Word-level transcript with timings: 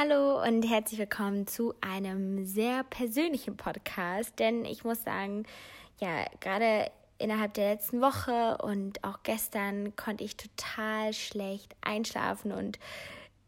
Hallo 0.00 0.40
und 0.44 0.62
herzlich 0.62 1.00
willkommen 1.00 1.48
zu 1.48 1.74
einem 1.80 2.44
sehr 2.44 2.84
persönlichen 2.84 3.56
Podcast, 3.56 4.38
denn 4.38 4.64
ich 4.64 4.84
muss 4.84 5.02
sagen, 5.02 5.44
ja, 5.98 6.24
gerade 6.38 6.88
innerhalb 7.18 7.54
der 7.54 7.72
letzten 7.74 8.00
Woche 8.00 8.58
und 8.58 9.02
auch 9.02 9.24
gestern 9.24 9.96
konnte 9.96 10.22
ich 10.22 10.36
total 10.36 11.12
schlecht 11.14 11.74
einschlafen 11.80 12.52
und 12.52 12.78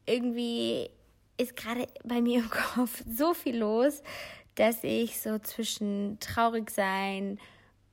irgendwie 0.07 0.91
ist 1.37 1.55
gerade 1.55 1.87
bei 2.03 2.21
mir 2.21 2.41
im 2.41 2.51
Kopf 2.75 3.05
so 3.09 3.33
viel 3.33 3.57
los, 3.57 4.03
dass 4.57 4.83
ich 4.83 5.21
so 5.21 5.39
zwischen 5.39 6.19
traurig 6.19 6.73
sein, 6.73 7.39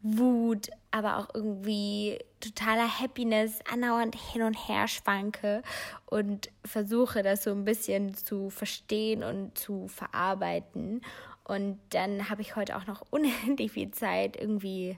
Wut, 0.02 0.70
aber 0.92 1.18
auch 1.18 1.28
irgendwie 1.34 2.20
totaler 2.40 2.88
Happiness 3.00 3.60
andauernd 3.72 4.16
hin 4.16 4.44
und 4.44 4.54
her 4.54 4.88
schwanke 4.88 5.64
und 6.06 6.50
versuche 6.64 7.24
das 7.24 7.44
so 7.44 7.52
ein 7.52 7.66
bisschen 7.66 8.14
zu 8.14 8.50
verstehen 8.50 9.24
und 9.24 9.58
zu 9.58 9.88
verarbeiten. 9.88 11.02
Und 11.44 11.80
dann 11.90 12.30
habe 12.30 12.42
ich 12.42 12.56
heute 12.56 12.78
auch 12.78 12.86
noch 12.88 13.04
unendlich 13.10 13.72
viel 13.72 13.92
Zeit 13.92 14.38
irgendwie 14.40 14.98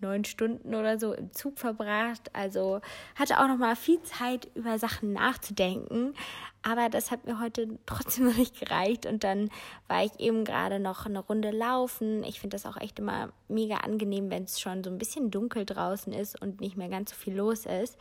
neun 0.00 0.24
Stunden 0.24 0.74
oder 0.74 0.98
so 0.98 1.12
im 1.12 1.32
Zug 1.32 1.58
verbracht. 1.58 2.30
Also 2.32 2.80
hatte 3.14 3.40
auch 3.40 3.48
noch 3.48 3.58
mal 3.58 3.76
viel 3.76 4.02
Zeit, 4.02 4.48
über 4.54 4.78
Sachen 4.78 5.12
nachzudenken. 5.12 6.14
Aber 6.62 6.88
das 6.88 7.10
hat 7.10 7.26
mir 7.26 7.40
heute 7.40 7.78
trotzdem 7.86 8.24
noch 8.28 8.36
nicht 8.36 8.58
gereicht. 8.58 9.06
Und 9.06 9.24
dann 9.24 9.50
war 9.88 10.04
ich 10.04 10.18
eben 10.18 10.44
gerade 10.44 10.78
noch 10.78 11.06
eine 11.06 11.20
Runde 11.20 11.50
laufen. 11.50 12.24
Ich 12.24 12.40
finde 12.40 12.56
das 12.56 12.66
auch 12.66 12.80
echt 12.80 12.98
immer 12.98 13.30
mega 13.48 13.76
angenehm, 13.76 14.30
wenn 14.30 14.44
es 14.44 14.60
schon 14.60 14.82
so 14.82 14.90
ein 14.90 14.98
bisschen 14.98 15.30
dunkel 15.30 15.64
draußen 15.64 16.12
ist 16.12 16.40
und 16.40 16.60
nicht 16.60 16.76
mehr 16.76 16.88
ganz 16.88 17.10
so 17.10 17.16
viel 17.16 17.34
los 17.34 17.66
ist. 17.66 17.98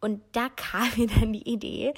Und 0.00 0.22
da 0.32 0.48
kam 0.56 0.88
mir 0.96 1.08
dann 1.08 1.32
die 1.32 1.48
Idee, 1.48 1.94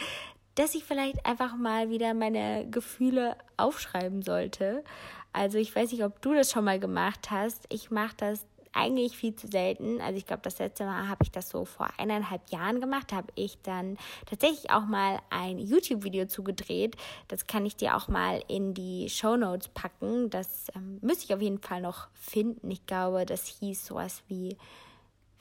dass 0.54 0.74
ich 0.74 0.84
vielleicht 0.84 1.24
einfach 1.26 1.54
mal 1.56 1.90
wieder 1.90 2.14
meine 2.14 2.66
Gefühle 2.70 3.36
aufschreiben 3.58 4.22
sollte. 4.22 4.84
Also 5.32 5.58
ich 5.58 5.76
weiß 5.76 5.92
nicht, 5.92 6.02
ob 6.02 6.22
du 6.22 6.32
das 6.32 6.50
schon 6.50 6.64
mal 6.64 6.80
gemacht 6.80 7.30
hast. 7.30 7.66
Ich 7.68 7.90
mache 7.90 8.14
das 8.16 8.46
eigentlich 8.76 9.16
viel 9.16 9.34
zu 9.34 9.46
selten. 9.48 10.00
Also 10.00 10.18
ich 10.18 10.26
glaube, 10.26 10.42
das 10.42 10.58
letzte 10.58 10.84
Mal 10.84 11.08
habe 11.08 11.24
ich 11.24 11.30
das 11.30 11.48
so 11.48 11.64
vor 11.64 11.88
eineinhalb 11.98 12.48
Jahren 12.50 12.80
gemacht. 12.80 13.10
Da 13.10 13.16
habe 13.16 13.32
ich 13.34 13.58
dann 13.62 13.96
tatsächlich 14.26 14.70
auch 14.70 14.84
mal 14.84 15.18
ein 15.30 15.58
YouTube-Video 15.58 16.26
zugedreht. 16.26 16.96
Das 17.28 17.46
kann 17.46 17.66
ich 17.66 17.76
dir 17.76 17.96
auch 17.96 18.08
mal 18.08 18.42
in 18.48 18.74
die 18.74 19.08
Show 19.08 19.36
Notes 19.36 19.68
packen. 19.68 20.30
Das 20.30 20.68
ähm, 20.74 20.98
müsste 21.00 21.24
ich 21.24 21.34
auf 21.34 21.40
jeden 21.40 21.60
Fall 21.60 21.80
noch 21.80 22.08
finden. 22.14 22.70
Ich 22.70 22.86
glaube, 22.86 23.26
das 23.26 23.46
hieß 23.46 23.86
sowas 23.86 24.22
wie 24.28 24.56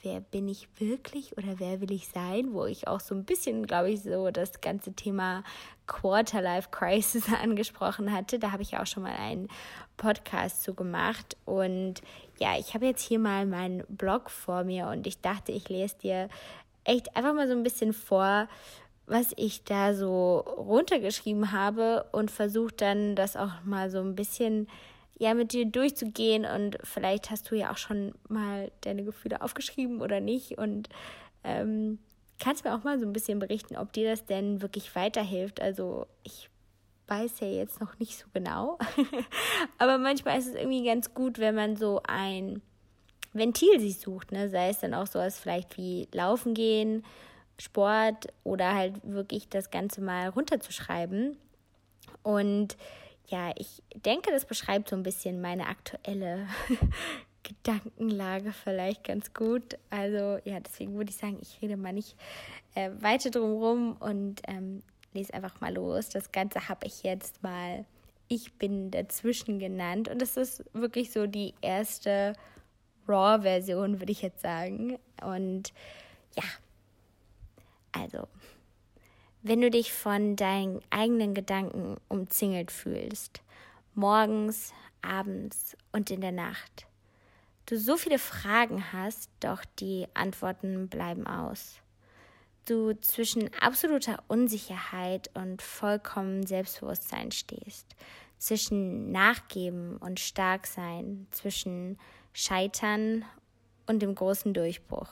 wer 0.06 0.20
bin 0.20 0.46
ich 0.48 0.68
wirklich 0.78 1.36
oder 1.36 1.58
wer 1.58 1.80
will 1.80 1.90
ich 1.90 2.06
sein, 2.06 2.52
wo 2.52 2.64
ich 2.64 2.86
auch 2.86 3.00
so 3.00 3.12
ein 3.12 3.24
bisschen, 3.24 3.66
glaube 3.66 3.90
ich, 3.90 4.02
so 4.02 4.30
das 4.30 4.60
ganze 4.60 4.92
Thema 4.92 5.42
Quarterlife 5.88 6.68
Crisis 6.70 7.24
angesprochen 7.42 8.12
hatte. 8.12 8.38
Da 8.38 8.52
habe 8.52 8.62
ich 8.62 8.76
auch 8.76 8.86
schon 8.86 9.02
mal 9.02 9.16
einen 9.16 9.48
Podcast 9.96 10.62
zu 10.62 10.74
gemacht. 10.74 11.36
Und 11.44 12.02
ja, 12.38 12.58
ich 12.58 12.74
habe 12.74 12.86
jetzt 12.86 13.02
hier 13.02 13.18
mal 13.18 13.46
meinen 13.46 13.84
Blog 13.88 14.30
vor 14.30 14.64
mir 14.64 14.88
und 14.88 15.06
ich 15.06 15.20
dachte, 15.20 15.52
ich 15.52 15.68
lese 15.68 15.96
dir 15.98 16.28
echt 16.84 17.16
einfach 17.16 17.34
mal 17.34 17.48
so 17.48 17.54
ein 17.54 17.62
bisschen 17.62 17.92
vor, 17.92 18.48
was 19.06 19.32
ich 19.36 19.64
da 19.64 19.94
so 19.94 20.38
runtergeschrieben 20.38 21.52
habe 21.52 22.06
und 22.12 22.30
versuche 22.30 22.74
dann 22.74 23.14
das 23.14 23.36
auch 23.36 23.64
mal 23.64 23.90
so 23.90 24.00
ein 24.00 24.14
bisschen 24.14 24.68
ja 25.18 25.32
mit 25.32 25.52
dir 25.52 25.64
durchzugehen 25.64 26.44
und 26.44 26.78
vielleicht 26.82 27.30
hast 27.30 27.50
du 27.50 27.54
ja 27.54 27.72
auch 27.72 27.78
schon 27.78 28.14
mal 28.28 28.70
deine 28.82 29.04
Gefühle 29.04 29.40
aufgeschrieben 29.40 30.02
oder 30.02 30.20
nicht 30.20 30.58
und 30.58 30.88
ähm, 31.44 31.98
kannst 32.38 32.64
mir 32.64 32.74
auch 32.74 32.84
mal 32.84 32.98
so 32.98 33.06
ein 33.06 33.12
bisschen 33.12 33.38
berichten, 33.38 33.76
ob 33.76 33.92
dir 33.92 34.10
das 34.10 34.26
denn 34.26 34.60
wirklich 34.60 34.94
weiterhilft. 34.94 35.60
Also 35.60 36.06
ich 36.22 36.50
weiß 37.08 37.40
ja 37.40 37.48
jetzt 37.48 37.80
noch 37.80 37.98
nicht 37.98 38.18
so 38.18 38.26
genau, 38.32 38.78
aber 39.78 39.98
manchmal 39.98 40.38
ist 40.38 40.48
es 40.48 40.54
irgendwie 40.54 40.84
ganz 40.84 41.14
gut, 41.14 41.38
wenn 41.38 41.54
man 41.54 41.76
so 41.76 42.00
ein 42.06 42.62
Ventil 43.32 43.80
sich 43.80 43.98
sucht, 43.98 44.32
ne? 44.32 44.48
sei 44.48 44.70
es 44.70 44.80
dann 44.80 44.94
auch 44.94 45.06
sowas 45.06 45.38
vielleicht 45.38 45.76
wie 45.76 46.08
Laufen 46.12 46.54
gehen, 46.54 47.04
Sport 47.58 48.26
oder 48.44 48.74
halt 48.74 48.94
wirklich 49.02 49.48
das 49.48 49.70
Ganze 49.70 50.00
mal 50.00 50.28
runterzuschreiben 50.28 51.36
und 52.22 52.76
ja, 53.28 53.52
ich 53.56 53.82
denke, 53.94 54.30
das 54.30 54.44
beschreibt 54.44 54.88
so 54.88 54.96
ein 54.96 55.02
bisschen 55.02 55.40
meine 55.40 55.66
aktuelle 55.66 56.46
Gedankenlage 57.42 58.52
vielleicht 58.52 59.04
ganz 59.04 59.32
gut. 59.34 59.78
Also 59.90 60.38
ja, 60.44 60.60
deswegen 60.60 60.94
würde 60.94 61.10
ich 61.10 61.16
sagen, 61.16 61.38
ich 61.40 61.60
rede 61.60 61.76
mal 61.76 61.92
nicht 61.92 62.16
äh, 62.74 62.90
weiter 63.00 63.30
drum 63.30 63.52
rum 63.52 63.96
und 63.98 64.42
ähm, 64.46 64.82
lese 65.16 65.34
einfach 65.34 65.60
mal 65.60 65.74
los. 65.74 66.08
Das 66.10 66.30
Ganze 66.32 66.68
habe 66.68 66.86
ich 66.86 67.02
jetzt 67.02 67.42
mal 67.42 67.84
Ich 68.28 68.54
bin 68.54 68.90
dazwischen 68.90 69.58
genannt 69.58 70.08
und 70.08 70.20
das 70.20 70.36
ist 70.36 70.64
wirklich 70.72 71.12
so 71.12 71.26
die 71.26 71.54
erste 71.60 72.34
Raw-Version, 73.08 74.00
würde 74.00 74.12
ich 74.12 74.22
jetzt 74.22 74.42
sagen. 74.42 74.98
Und 75.22 75.72
ja, 76.36 76.44
also 77.92 78.28
wenn 79.42 79.60
du 79.60 79.70
dich 79.70 79.92
von 79.92 80.34
deinen 80.34 80.80
eigenen 80.90 81.32
Gedanken 81.32 81.98
umzingelt 82.08 82.72
fühlst, 82.72 83.42
morgens, 83.94 84.72
abends 85.02 85.76
und 85.92 86.10
in 86.10 86.20
der 86.20 86.32
Nacht, 86.32 86.86
du 87.66 87.78
so 87.78 87.96
viele 87.96 88.18
Fragen 88.18 88.92
hast, 88.92 89.30
doch 89.38 89.64
die 89.78 90.08
Antworten 90.14 90.88
bleiben 90.88 91.28
aus. 91.28 91.80
Du 92.66 92.94
zwischen 92.94 93.48
absoluter 93.60 94.24
Unsicherheit 94.26 95.30
und 95.34 95.62
vollkommen 95.62 96.44
Selbstbewusstsein 96.44 97.30
stehst, 97.30 97.94
zwischen 98.38 99.12
Nachgeben 99.12 99.98
und 99.98 100.18
Starksein, 100.18 101.28
zwischen 101.30 101.96
Scheitern 102.32 103.24
und 103.86 104.02
dem 104.02 104.16
großen 104.16 104.52
Durchbruch. 104.52 105.08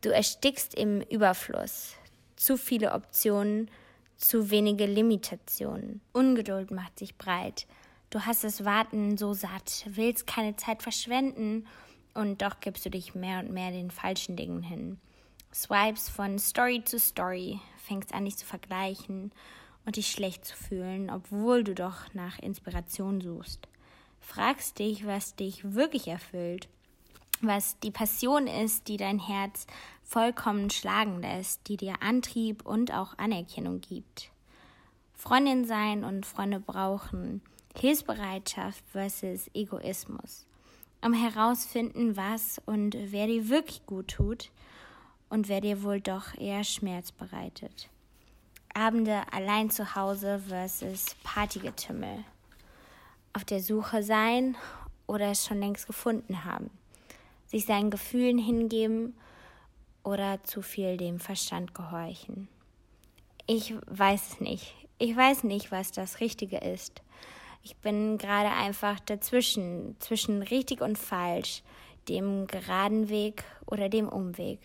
Du 0.00 0.08
erstickst 0.08 0.74
im 0.74 1.02
Überfluss, 1.02 1.94
zu 2.34 2.56
viele 2.56 2.94
Optionen, 2.94 3.70
zu 4.16 4.50
wenige 4.50 4.86
Limitationen. 4.86 6.00
Ungeduld 6.12 6.72
macht 6.72 6.98
sich 6.98 7.16
breit. 7.16 7.68
Du 8.10 8.26
hast 8.26 8.42
das 8.42 8.64
Warten 8.64 9.16
so 9.16 9.34
satt, 9.34 9.84
willst 9.86 10.26
keine 10.26 10.56
Zeit 10.56 10.82
verschwenden 10.82 11.68
und 12.14 12.42
doch 12.42 12.58
gibst 12.58 12.84
du 12.84 12.90
dich 12.90 13.14
mehr 13.14 13.38
und 13.38 13.52
mehr 13.52 13.70
den 13.70 13.92
falschen 13.92 14.34
Dingen 14.34 14.64
hin. 14.64 14.98
Swipes 15.52 16.08
von 16.08 16.38
Story 16.38 16.82
zu 16.84 16.98
Story, 16.98 17.60
fängst 17.78 18.14
an 18.14 18.24
dich 18.24 18.36
zu 18.36 18.46
vergleichen 18.46 19.32
und 19.84 19.96
dich 19.96 20.10
schlecht 20.10 20.44
zu 20.44 20.56
fühlen, 20.56 21.10
obwohl 21.10 21.64
du 21.64 21.74
doch 21.74 22.12
nach 22.14 22.38
Inspiration 22.38 23.20
suchst. 23.20 23.68
Fragst 24.20 24.78
dich, 24.78 25.06
was 25.06 25.34
dich 25.34 25.74
wirklich 25.74 26.08
erfüllt 26.08 26.68
was 27.42 27.78
die 27.80 27.90
Passion 27.90 28.46
ist, 28.46 28.88
die 28.88 28.96
dein 28.96 29.18
Herz 29.18 29.66
vollkommen 30.02 30.70
schlagen 30.70 31.22
lässt, 31.22 31.68
die 31.68 31.76
dir 31.76 32.02
Antrieb 32.02 32.66
und 32.66 32.92
auch 32.92 33.16
Anerkennung 33.18 33.80
gibt. 33.80 34.30
Freundin 35.14 35.64
sein 35.64 36.04
und 36.04 36.26
Freunde 36.26 36.60
brauchen, 36.60 37.42
Hilfsbereitschaft 37.76 38.82
versus 38.90 39.50
Egoismus. 39.54 40.46
Um 41.02 41.14
herausfinden, 41.14 42.16
was 42.16 42.60
und 42.66 42.94
wer 42.94 43.26
dir 43.26 43.48
wirklich 43.48 43.86
gut 43.86 44.08
tut 44.08 44.50
und 45.30 45.48
wer 45.48 45.62
dir 45.62 45.82
wohl 45.82 46.00
doch 46.00 46.34
eher 46.36 46.64
Schmerz 46.64 47.10
bereitet. 47.12 47.88
Abende 48.74 49.22
allein 49.32 49.70
zu 49.70 49.94
Hause 49.96 50.42
versus 50.46 51.16
Partygetümmel. 51.24 52.24
Auf 53.32 53.44
der 53.44 53.62
Suche 53.62 54.02
sein 54.02 54.56
oder 55.06 55.30
es 55.30 55.46
schon 55.46 55.60
längst 55.60 55.86
gefunden 55.86 56.44
haben 56.44 56.70
sich 57.50 57.66
seinen 57.66 57.90
Gefühlen 57.90 58.38
hingeben 58.38 59.14
oder 60.04 60.42
zu 60.44 60.62
viel 60.62 60.96
dem 60.96 61.18
Verstand 61.18 61.74
gehorchen. 61.74 62.48
Ich 63.46 63.74
weiß 63.86 64.32
es 64.34 64.40
nicht. 64.40 64.74
Ich 64.98 65.16
weiß 65.16 65.44
nicht, 65.44 65.72
was 65.72 65.90
das 65.90 66.20
Richtige 66.20 66.58
ist. 66.58 67.02
Ich 67.62 67.76
bin 67.76 68.18
gerade 68.18 68.50
einfach 68.50 69.00
dazwischen, 69.00 69.96
zwischen 69.98 70.42
richtig 70.42 70.80
und 70.80 70.96
falsch, 70.96 71.62
dem 72.08 72.46
geraden 72.46 73.08
Weg 73.08 73.42
oder 73.66 73.88
dem 73.88 74.08
Umweg. 74.08 74.60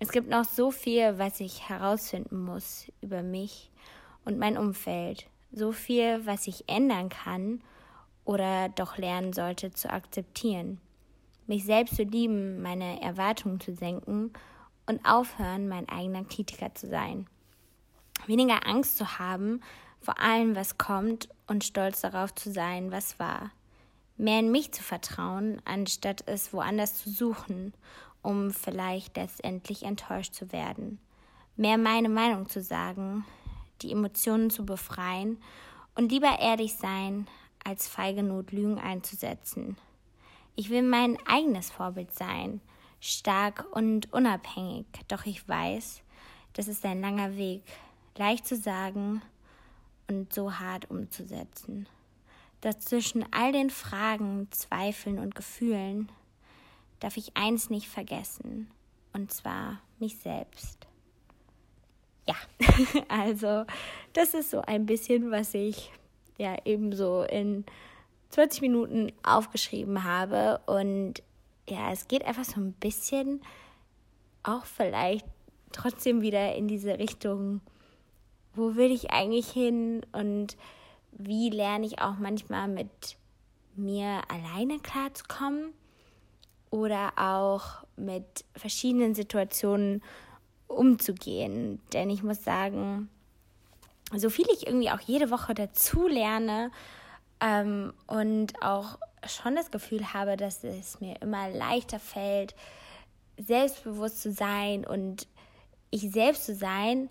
Es 0.00 0.10
gibt 0.10 0.28
noch 0.28 0.44
so 0.44 0.72
viel, 0.72 1.18
was 1.18 1.38
ich 1.38 1.68
herausfinden 1.68 2.44
muss 2.44 2.90
über 3.00 3.22
mich 3.22 3.70
und 4.24 4.38
mein 4.38 4.58
Umfeld. 4.58 5.26
So 5.52 5.70
viel, 5.70 6.26
was 6.26 6.48
ich 6.48 6.68
ändern 6.68 7.08
kann 7.08 7.62
oder 8.24 8.68
doch 8.70 8.98
lernen 8.98 9.32
sollte 9.32 9.70
zu 9.70 9.90
akzeptieren 9.90 10.80
mich 11.50 11.64
selbst 11.64 11.96
zu 11.96 12.04
lieben, 12.04 12.62
meine 12.62 13.02
Erwartungen 13.02 13.58
zu 13.58 13.74
senken 13.74 14.32
und 14.86 15.04
aufhören, 15.04 15.68
mein 15.68 15.88
eigener 15.88 16.24
Kritiker 16.24 16.72
zu 16.76 16.88
sein. 16.88 17.26
Weniger 18.26 18.66
Angst 18.68 18.96
zu 18.96 19.18
haben 19.18 19.60
vor 20.00 20.20
allem, 20.20 20.54
was 20.54 20.78
kommt 20.78 21.28
und 21.48 21.64
stolz 21.64 22.00
darauf 22.00 22.32
zu 22.34 22.52
sein, 22.52 22.92
was 22.92 23.18
war. 23.18 23.50
Mehr 24.16 24.38
in 24.38 24.52
mich 24.52 24.70
zu 24.72 24.82
vertrauen, 24.82 25.60
anstatt 25.64 26.22
es 26.26 26.52
woanders 26.52 26.94
zu 26.94 27.10
suchen, 27.10 27.74
um 28.22 28.50
vielleicht 28.50 29.16
letztendlich 29.16 29.84
enttäuscht 29.84 30.34
zu 30.34 30.52
werden. 30.52 30.98
Mehr 31.56 31.78
meine 31.78 32.08
Meinung 32.08 32.48
zu 32.48 32.62
sagen, 32.62 33.24
die 33.82 33.92
Emotionen 33.92 34.50
zu 34.50 34.64
befreien 34.64 35.38
und 35.94 36.12
lieber 36.12 36.38
ehrlich 36.38 36.74
sein, 36.74 37.26
als 37.64 37.88
feige 37.88 38.22
Not 38.22 38.52
Lügen 38.52 38.78
einzusetzen. 38.78 39.76
Ich 40.56 40.70
will 40.70 40.82
mein 40.82 41.18
eigenes 41.26 41.70
Vorbild 41.70 42.12
sein, 42.14 42.60
stark 43.00 43.66
und 43.72 44.12
unabhängig, 44.12 44.86
doch 45.08 45.26
ich 45.26 45.46
weiß, 45.48 46.02
das 46.52 46.68
ist 46.68 46.84
ein 46.84 47.00
langer 47.00 47.36
Weg, 47.36 47.62
leicht 48.16 48.46
zu 48.46 48.56
sagen 48.56 49.22
und 50.08 50.32
so 50.32 50.58
hart 50.58 50.90
umzusetzen. 50.90 51.86
Dazwischen 52.60 53.24
all 53.32 53.52
den 53.52 53.70
Fragen, 53.70 54.48
Zweifeln 54.50 55.18
und 55.18 55.34
Gefühlen 55.34 56.10
darf 57.00 57.16
ich 57.16 57.36
eins 57.36 57.70
nicht 57.70 57.88
vergessen, 57.88 58.70
und 59.12 59.32
zwar 59.32 59.80
mich 59.98 60.16
selbst. 60.18 60.86
Ja, 62.28 62.36
also 63.08 63.64
das 64.12 64.34
ist 64.34 64.50
so 64.50 64.60
ein 64.62 64.86
bisschen, 64.86 65.30
was 65.30 65.54
ich 65.54 65.90
ja 66.38 66.56
eben 66.64 66.92
so 66.92 67.22
in 67.22 67.64
20 68.30 68.62
Minuten 68.62 69.12
aufgeschrieben 69.22 70.04
habe. 70.04 70.60
Und 70.66 71.22
ja, 71.68 71.90
es 71.92 72.08
geht 72.08 72.24
einfach 72.24 72.44
so 72.44 72.60
ein 72.60 72.72
bisschen 72.74 73.40
auch 74.42 74.64
vielleicht 74.64 75.26
trotzdem 75.72 76.22
wieder 76.22 76.54
in 76.54 76.68
diese 76.68 76.98
Richtung, 76.98 77.60
wo 78.54 78.74
will 78.76 78.90
ich 78.90 79.10
eigentlich 79.10 79.50
hin 79.50 80.04
und 80.12 80.56
wie 81.12 81.50
lerne 81.50 81.86
ich 81.86 82.00
auch 82.00 82.18
manchmal 82.18 82.68
mit 82.68 83.16
mir 83.76 84.22
alleine 84.28 84.78
klarzukommen 84.78 85.72
oder 86.70 87.12
auch 87.16 87.84
mit 87.96 88.44
verschiedenen 88.56 89.14
Situationen 89.14 90.02
umzugehen. 90.68 91.80
Denn 91.92 92.10
ich 92.10 92.22
muss 92.22 92.44
sagen, 92.44 93.08
so 94.14 94.30
viel 94.30 94.46
ich 94.52 94.66
irgendwie 94.66 94.90
auch 94.90 95.00
jede 95.00 95.30
Woche 95.30 95.54
dazu 95.54 96.06
lerne 96.06 96.70
ähm, 97.40 97.92
und 98.06 98.62
auch 98.62 98.98
schon 99.26 99.54
das 99.54 99.70
Gefühl 99.70 100.12
habe, 100.12 100.36
dass 100.36 100.64
es 100.64 101.00
mir 101.00 101.20
immer 101.20 101.50
leichter 101.50 101.98
fällt, 101.98 102.54
selbstbewusst 103.36 104.22
zu 104.22 104.32
sein 104.32 104.86
und 104.86 105.26
ich 105.90 106.10
selbst 106.10 106.46
zu 106.46 106.54
sein, 106.54 107.10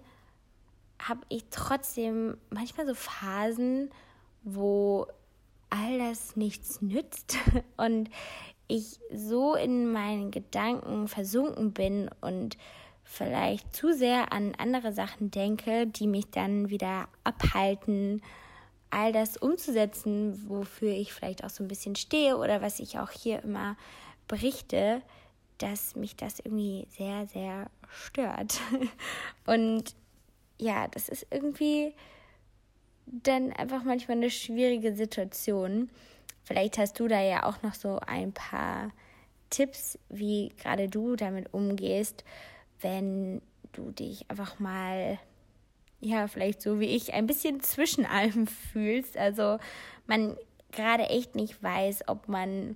habe 1.01 1.21
ich 1.29 1.45
trotzdem 1.49 2.37
manchmal 2.49 2.87
so 2.87 2.93
Phasen, 2.93 3.89
wo 4.43 5.07
all 5.69 5.99
das 5.99 6.35
nichts 6.35 6.81
nützt 6.81 7.37
und 7.77 8.09
ich 8.69 8.99
so 9.11 9.55
in 9.55 9.91
meinen 9.91 10.31
Gedanken 10.31 11.09
versunken 11.09 11.73
bin 11.73 12.09
und 12.21 12.57
vielleicht 13.03 13.75
zu 13.75 13.93
sehr 13.93 14.31
an 14.31 14.53
andere 14.57 14.93
Sachen 14.93 15.31
denke, 15.31 15.87
die 15.87 16.07
mich 16.07 16.29
dann 16.29 16.69
wieder 16.69 17.09
abhalten, 17.23 18.21
all 18.91 19.11
das 19.11 19.35
umzusetzen, 19.35 20.47
wofür 20.47 20.91
ich 20.91 21.11
vielleicht 21.11 21.43
auch 21.43 21.49
so 21.49 21.63
ein 21.63 21.67
bisschen 21.67 21.95
stehe 21.95 22.37
oder 22.37 22.61
was 22.61 22.79
ich 22.79 22.99
auch 22.99 23.11
hier 23.11 23.43
immer 23.43 23.75
berichte, 24.27 25.01
dass 25.57 25.95
mich 25.95 26.15
das 26.15 26.39
irgendwie 26.39 26.87
sehr, 26.89 27.27
sehr 27.27 27.69
stört. 27.89 28.61
Und 29.45 29.95
ja, 30.59 30.87
das 30.87 31.09
ist 31.09 31.25
irgendwie 31.31 31.93
dann 33.07 33.51
einfach 33.53 33.83
manchmal 33.83 34.17
eine 34.17 34.29
schwierige 34.29 34.93
Situation. 34.95 35.89
Vielleicht 36.49 36.79
hast 36.79 36.99
du 36.99 37.07
da 37.07 37.21
ja 37.21 37.43
auch 37.43 37.61
noch 37.61 37.75
so 37.75 37.99
ein 38.07 38.33
paar 38.33 38.89
Tipps, 39.51 39.99
wie 40.09 40.49
gerade 40.57 40.89
du 40.89 41.15
damit 41.15 41.53
umgehst, 41.53 42.23
wenn 42.81 43.43
du 43.71 43.91
dich 43.91 44.27
einfach 44.31 44.57
mal, 44.57 45.19
ja, 46.01 46.27
vielleicht 46.27 46.63
so 46.63 46.79
wie 46.79 46.87
ich, 46.87 47.13
ein 47.13 47.27
bisschen 47.27 47.61
zwischen 47.61 48.03
allem 48.07 48.47
fühlst. 48.73 49.15
Also 49.15 49.59
man 50.07 50.35
gerade 50.71 51.03
echt 51.03 51.35
nicht 51.35 51.61
weiß, 51.61 52.07
ob 52.07 52.27
man 52.27 52.75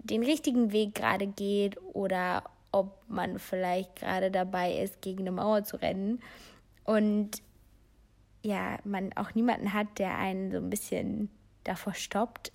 den 0.00 0.24
richtigen 0.24 0.72
Weg 0.72 0.96
gerade 0.96 1.28
geht 1.28 1.76
oder 1.92 2.42
ob 2.72 2.98
man 3.06 3.38
vielleicht 3.38 3.94
gerade 3.94 4.32
dabei 4.32 4.74
ist, 4.74 5.00
gegen 5.02 5.20
eine 5.20 5.30
Mauer 5.30 5.62
zu 5.62 5.80
rennen 5.80 6.20
und 6.82 7.42
ja, 8.42 8.76
man 8.82 9.12
auch 9.12 9.36
niemanden 9.36 9.72
hat, 9.72 10.00
der 10.00 10.18
einen 10.18 10.50
so 10.50 10.56
ein 10.56 10.68
bisschen 10.68 11.30
davor 11.64 11.94
stoppt. 11.94 12.52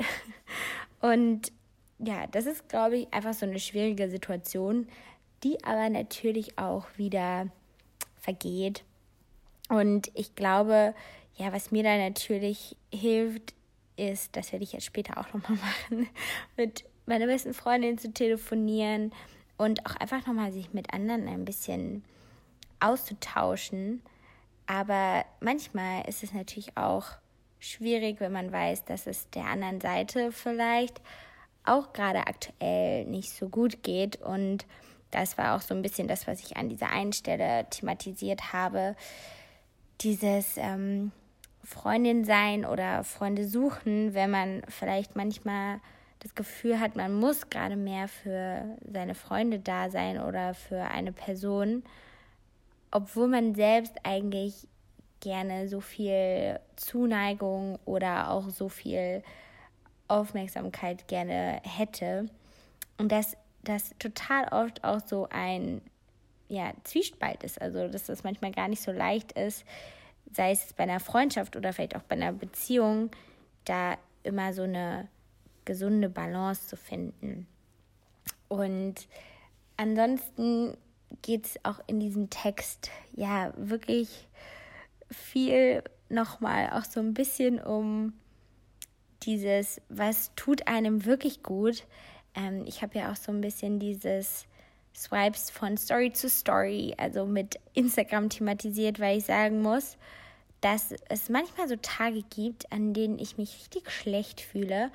Und 1.01 1.51
ja, 1.99 2.27
das 2.27 2.45
ist, 2.45 2.69
glaube 2.69 2.97
ich, 2.97 3.13
einfach 3.13 3.33
so 3.33 3.45
eine 3.45 3.59
schwierige 3.59 4.09
Situation, 4.09 4.87
die 5.43 5.63
aber 5.63 5.89
natürlich 5.89 6.57
auch 6.57 6.85
wieder 6.97 7.47
vergeht. 8.19 8.83
Und 9.69 10.11
ich 10.13 10.35
glaube, 10.35 10.93
ja, 11.35 11.53
was 11.53 11.71
mir 11.71 11.83
da 11.83 11.97
natürlich 11.97 12.75
hilft, 12.93 13.53
ist, 13.95 14.35
das 14.35 14.51
werde 14.51 14.63
ich 14.63 14.73
jetzt 14.73 14.85
später 14.85 15.17
auch 15.17 15.33
nochmal 15.33 15.57
machen, 15.89 16.09
mit 16.57 16.85
meiner 17.05 17.25
besten 17.25 17.53
Freundin 17.53 17.97
zu 17.97 18.13
telefonieren 18.13 19.11
und 19.57 19.85
auch 19.85 19.95
einfach 19.97 20.25
nochmal 20.25 20.51
sich 20.51 20.73
mit 20.73 20.93
anderen 20.93 21.27
ein 21.27 21.43
bisschen 21.43 22.03
auszutauschen 22.79 24.01
aber 24.69 25.25
manchmal 25.39 26.07
ist 26.07 26.21
es 26.21 26.31
natürlich 26.31 26.77
auch 26.77 27.05
schwierig, 27.59 28.19
wenn 28.19 28.31
man 28.31 28.51
weiß, 28.51 28.85
dass 28.85 29.07
es 29.07 29.29
der 29.31 29.45
anderen 29.45 29.81
Seite 29.81 30.31
vielleicht 30.31 31.01
auch 31.65 31.93
gerade 31.93 32.19
aktuell 32.19 33.05
nicht 33.05 33.31
so 33.31 33.49
gut 33.49 33.83
geht. 33.83 34.21
Und 34.21 34.65
das 35.11 35.37
war 35.37 35.55
auch 35.55 35.61
so 35.61 35.73
ein 35.73 35.81
bisschen 35.81 36.07
das, 36.07 36.27
was 36.27 36.39
ich 36.41 36.57
an 36.57 36.69
dieser 36.69 36.91
einen 36.91 37.13
Stelle 37.13 37.67
thematisiert 37.69 38.53
habe. 38.53 38.95
Dieses 40.01 40.57
ähm, 40.57 41.11
Freundin 41.63 42.25
sein 42.25 42.65
oder 42.65 43.03
Freunde 43.03 43.45
suchen, 43.47 44.13
wenn 44.13 44.31
man 44.31 44.61
vielleicht 44.67 45.15
manchmal 45.15 45.79
das 46.19 46.35
Gefühl 46.35 46.79
hat, 46.79 46.95
man 46.95 47.13
muss 47.13 47.49
gerade 47.49 47.75
mehr 47.75 48.07
für 48.07 48.77
seine 48.91 49.15
Freunde 49.15 49.59
da 49.59 49.89
sein 49.89 50.21
oder 50.21 50.53
für 50.53 50.81
eine 50.83 51.11
Person 51.11 51.83
obwohl 52.91 53.27
man 53.27 53.55
selbst 53.55 53.95
eigentlich 54.03 54.67
gerne 55.19 55.67
so 55.67 55.81
viel 55.81 56.59
Zuneigung 56.75 57.79
oder 57.85 58.31
auch 58.31 58.49
so 58.49 58.69
viel 58.69 59.23
Aufmerksamkeit 60.07 61.07
gerne 61.07 61.61
hätte. 61.63 62.27
Und 62.97 63.11
dass 63.11 63.37
das 63.63 63.93
total 63.99 64.47
oft 64.51 64.83
auch 64.83 64.99
so 65.05 65.27
ein 65.29 65.81
ja, 66.47 66.73
Zwiespalt 66.83 67.43
ist. 67.43 67.61
Also, 67.61 67.87
dass 67.87 68.05
das 68.05 68.23
manchmal 68.23 68.51
gar 68.51 68.67
nicht 68.67 68.81
so 68.81 68.91
leicht 68.91 69.33
ist, 69.33 69.63
sei 70.31 70.51
es 70.51 70.73
bei 70.73 70.83
einer 70.83 70.99
Freundschaft 70.99 71.55
oder 71.55 71.73
vielleicht 71.73 71.95
auch 71.95 72.03
bei 72.03 72.15
einer 72.15 72.33
Beziehung, 72.33 73.11
da 73.65 73.97
immer 74.23 74.53
so 74.53 74.63
eine 74.63 75.07
gesunde 75.65 76.09
Balance 76.09 76.67
zu 76.67 76.75
finden. 76.75 77.47
Und 78.47 79.07
ansonsten 79.77 80.75
geht 81.21 81.45
es 81.45 81.59
auch 81.63 81.79
in 81.87 81.99
diesem 81.99 82.29
Text 82.29 82.89
ja 83.15 83.53
wirklich 83.55 84.27
viel 85.11 85.83
nochmal 86.09 86.71
auch 86.71 86.85
so 86.85 86.99
ein 86.99 87.13
bisschen 87.13 87.59
um 87.59 88.13
dieses, 89.23 89.81
was 89.89 90.31
tut 90.35 90.67
einem 90.67 91.05
wirklich 91.05 91.43
gut. 91.43 91.85
Ähm, 92.35 92.63
ich 92.65 92.81
habe 92.81 92.99
ja 92.99 93.11
auch 93.11 93.15
so 93.15 93.31
ein 93.31 93.41
bisschen 93.41 93.79
dieses 93.79 94.45
Swipes 94.95 95.49
von 95.49 95.77
Story 95.77 96.11
zu 96.11 96.29
Story, 96.29 96.93
also 96.97 97.25
mit 97.25 97.59
Instagram 97.73 98.29
thematisiert, 98.29 98.99
weil 98.99 99.17
ich 99.17 99.25
sagen 99.25 99.61
muss, 99.61 99.97
dass 100.61 100.93
es 101.07 101.29
manchmal 101.29 101.67
so 101.67 101.75
Tage 101.81 102.23
gibt, 102.23 102.71
an 102.71 102.93
denen 102.93 103.19
ich 103.19 103.37
mich 103.37 103.59
richtig 103.59 103.91
schlecht 103.91 104.41
fühle. 104.41 104.91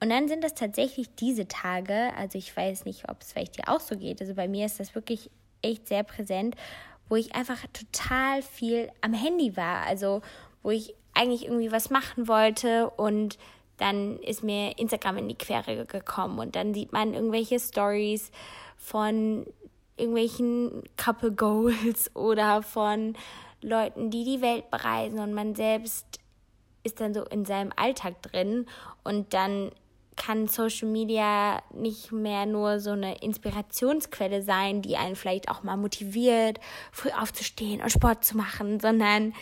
Und 0.00 0.10
dann 0.10 0.28
sind 0.28 0.44
das 0.44 0.54
tatsächlich 0.54 1.08
diese 1.16 1.48
Tage, 1.48 2.12
also 2.16 2.38
ich 2.38 2.54
weiß 2.56 2.84
nicht, 2.84 3.08
ob 3.08 3.22
es 3.22 3.32
vielleicht 3.32 3.56
dir 3.56 3.68
auch 3.68 3.80
so 3.80 3.96
geht. 3.96 4.20
Also 4.20 4.34
bei 4.34 4.48
mir 4.48 4.66
ist 4.66 4.80
das 4.80 4.94
wirklich 4.94 5.30
echt 5.62 5.88
sehr 5.88 6.04
präsent, 6.04 6.54
wo 7.08 7.16
ich 7.16 7.34
einfach 7.34 7.58
total 7.72 8.42
viel 8.42 8.90
am 9.00 9.12
Handy 9.12 9.56
war. 9.56 9.86
Also 9.86 10.22
wo 10.62 10.70
ich 10.70 10.94
eigentlich 11.14 11.44
irgendwie 11.44 11.72
was 11.72 11.90
machen 11.90 12.28
wollte 12.28 12.90
und 12.90 13.38
dann 13.76 14.18
ist 14.18 14.42
mir 14.42 14.78
Instagram 14.78 15.18
in 15.18 15.28
die 15.28 15.38
Quere 15.38 15.86
gekommen 15.86 16.38
und 16.38 16.56
dann 16.56 16.74
sieht 16.74 16.92
man 16.92 17.14
irgendwelche 17.14 17.58
Stories 17.58 18.30
von 18.76 19.46
irgendwelchen 19.96 20.82
Couple 20.96 21.32
Goals 21.32 22.10
oder 22.14 22.62
von 22.62 23.16
Leuten, 23.62 24.10
die 24.10 24.24
die 24.24 24.40
Welt 24.40 24.70
bereisen 24.70 25.18
und 25.18 25.34
man 25.34 25.54
selbst 25.54 26.06
ist 26.84 27.00
dann 27.00 27.14
so 27.14 27.24
in 27.24 27.44
seinem 27.44 27.72
Alltag 27.74 28.22
drin 28.22 28.66
und 29.02 29.34
dann 29.34 29.72
kann 30.18 30.48
Social 30.48 30.88
Media 30.88 31.62
nicht 31.72 32.12
mehr 32.12 32.44
nur 32.44 32.80
so 32.80 32.90
eine 32.90 33.18
Inspirationsquelle 33.22 34.42
sein, 34.42 34.82
die 34.82 34.96
einen 34.96 35.16
vielleicht 35.16 35.48
auch 35.48 35.62
mal 35.62 35.76
motiviert, 35.76 36.60
früh 36.92 37.10
aufzustehen 37.10 37.80
und 37.80 37.90
Sport 37.90 38.24
zu 38.24 38.36
machen, 38.36 38.80
sondern 38.80 39.32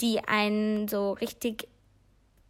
die 0.00 0.20
einen 0.26 0.88
so 0.88 1.12
richtig 1.12 1.68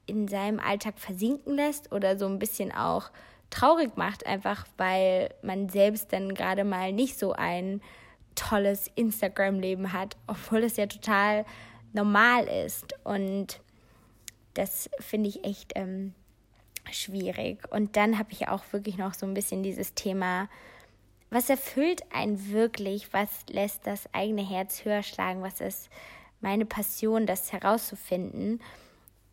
in 0.06 0.28
seinem 0.28 0.60
Alltag 0.60 0.98
versinken 0.98 1.56
lässt 1.56 1.90
oder 1.92 2.18
so 2.18 2.26
ein 2.26 2.38
bisschen 2.38 2.72
auch 2.72 3.10
traurig 3.50 3.96
macht, 3.96 4.26
einfach 4.26 4.66
weil 4.76 5.30
man 5.42 5.68
selbst 5.68 6.12
dann 6.12 6.34
gerade 6.34 6.64
mal 6.64 6.92
nicht 6.92 7.18
so 7.18 7.32
ein 7.32 7.80
tolles 8.34 8.90
Instagram-Leben 8.94 9.92
hat, 9.92 10.16
obwohl 10.26 10.64
es 10.64 10.76
ja 10.76 10.86
total 10.86 11.44
normal 11.92 12.46
ist. 12.66 12.94
Und 13.04 13.60
das 14.54 14.90
finde 15.00 15.28
ich 15.28 15.44
echt 15.44 15.72
ähm, 15.74 16.14
schwierig. 16.90 17.70
Und 17.70 17.96
dann 17.96 18.18
habe 18.18 18.32
ich 18.32 18.48
auch 18.48 18.64
wirklich 18.72 18.98
noch 18.98 19.14
so 19.14 19.26
ein 19.26 19.34
bisschen 19.34 19.62
dieses 19.62 19.94
Thema, 19.94 20.48
was 21.30 21.48
erfüllt 21.48 22.02
einen 22.12 22.52
wirklich? 22.52 23.12
Was 23.12 23.28
lässt 23.48 23.86
das 23.86 24.12
eigene 24.12 24.46
Herz 24.46 24.84
höher 24.84 25.02
schlagen? 25.02 25.42
Was 25.42 25.60
ist 25.60 25.88
meine 26.40 26.66
Passion, 26.66 27.26
das 27.26 27.52
herauszufinden? 27.52 28.60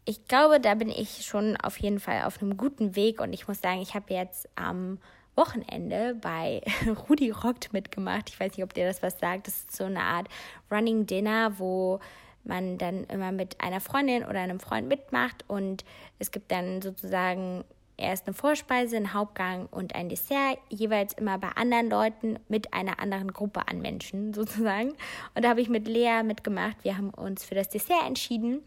Ich 0.06 0.26
glaube, 0.26 0.60
da 0.60 0.76
bin 0.76 0.90
ich 0.90 1.26
schon 1.26 1.58
auf 1.58 1.78
jeden 1.78 2.00
Fall 2.00 2.24
auf 2.24 2.42
einem 2.42 2.56
guten 2.56 2.96
Weg 2.96 3.20
und 3.20 3.34
ich 3.34 3.48
muss 3.48 3.62
sagen, 3.62 3.82
ich 3.82 3.96
habe 3.96 4.14
jetzt 4.14 4.48
am 4.56 4.98
Wochenende 5.36 6.16
bei 6.16 6.62
Rudi 7.10 7.32
Rockt 7.32 7.74
mitgemacht. 7.74 8.30
Ich 8.30 8.40
weiß 8.40 8.56
nicht, 8.56 8.64
ob 8.64 8.74
dir 8.74 8.88
das 8.88 9.04
was 9.04 9.20
sagt. 9.20 9.48
Das 9.48 9.58
ist 9.58 9.76
so 9.76 9.84
eine 9.84 10.02
Art 10.02 10.28
Running 10.72 11.06
Dinner, 11.06 11.60
wo 11.60 12.00
man 12.44 12.78
dann 12.78 13.04
immer 13.06 13.32
mit 13.32 13.62
einer 13.62 13.82
Freundin 13.82 14.24
oder 14.24 14.40
einem 14.40 14.60
Freund 14.60 14.88
mitmacht 14.88 15.46
und 15.48 15.84
es 16.20 16.32
gibt 16.32 16.52
dann 16.52 16.82
sozusagen 16.82 17.64
erst 18.00 18.28
eine 18.28 18.34
Vorspeise, 18.34 18.96
einen 18.96 19.14
Hauptgang 19.14 19.68
und 19.72 19.94
ein 19.94 20.10
Dessert, 20.10 20.58
jeweils 20.70 21.14
immer 21.14 21.38
bei 21.38 21.50
anderen 21.50 21.90
Leuten 21.90 22.40
mit 22.48 22.74
einer 22.74 23.00
anderen 23.00 23.34
Gruppe 23.34 23.68
an 23.68 23.82
Menschen 23.82 24.34
sozusagen. 24.36 24.94
Und 25.36 25.44
da 25.44 25.50
habe 25.50 25.62
ich 25.62 25.70
mit 25.70 25.88
Lea 25.88 26.24
mitgemacht. 26.24 26.78
Wir 26.84 26.98
haben 26.98 27.10
uns 27.10 27.44
für 27.44 27.56
das 27.56 27.70
Dessert 27.70 28.06
entschieden 28.08 28.62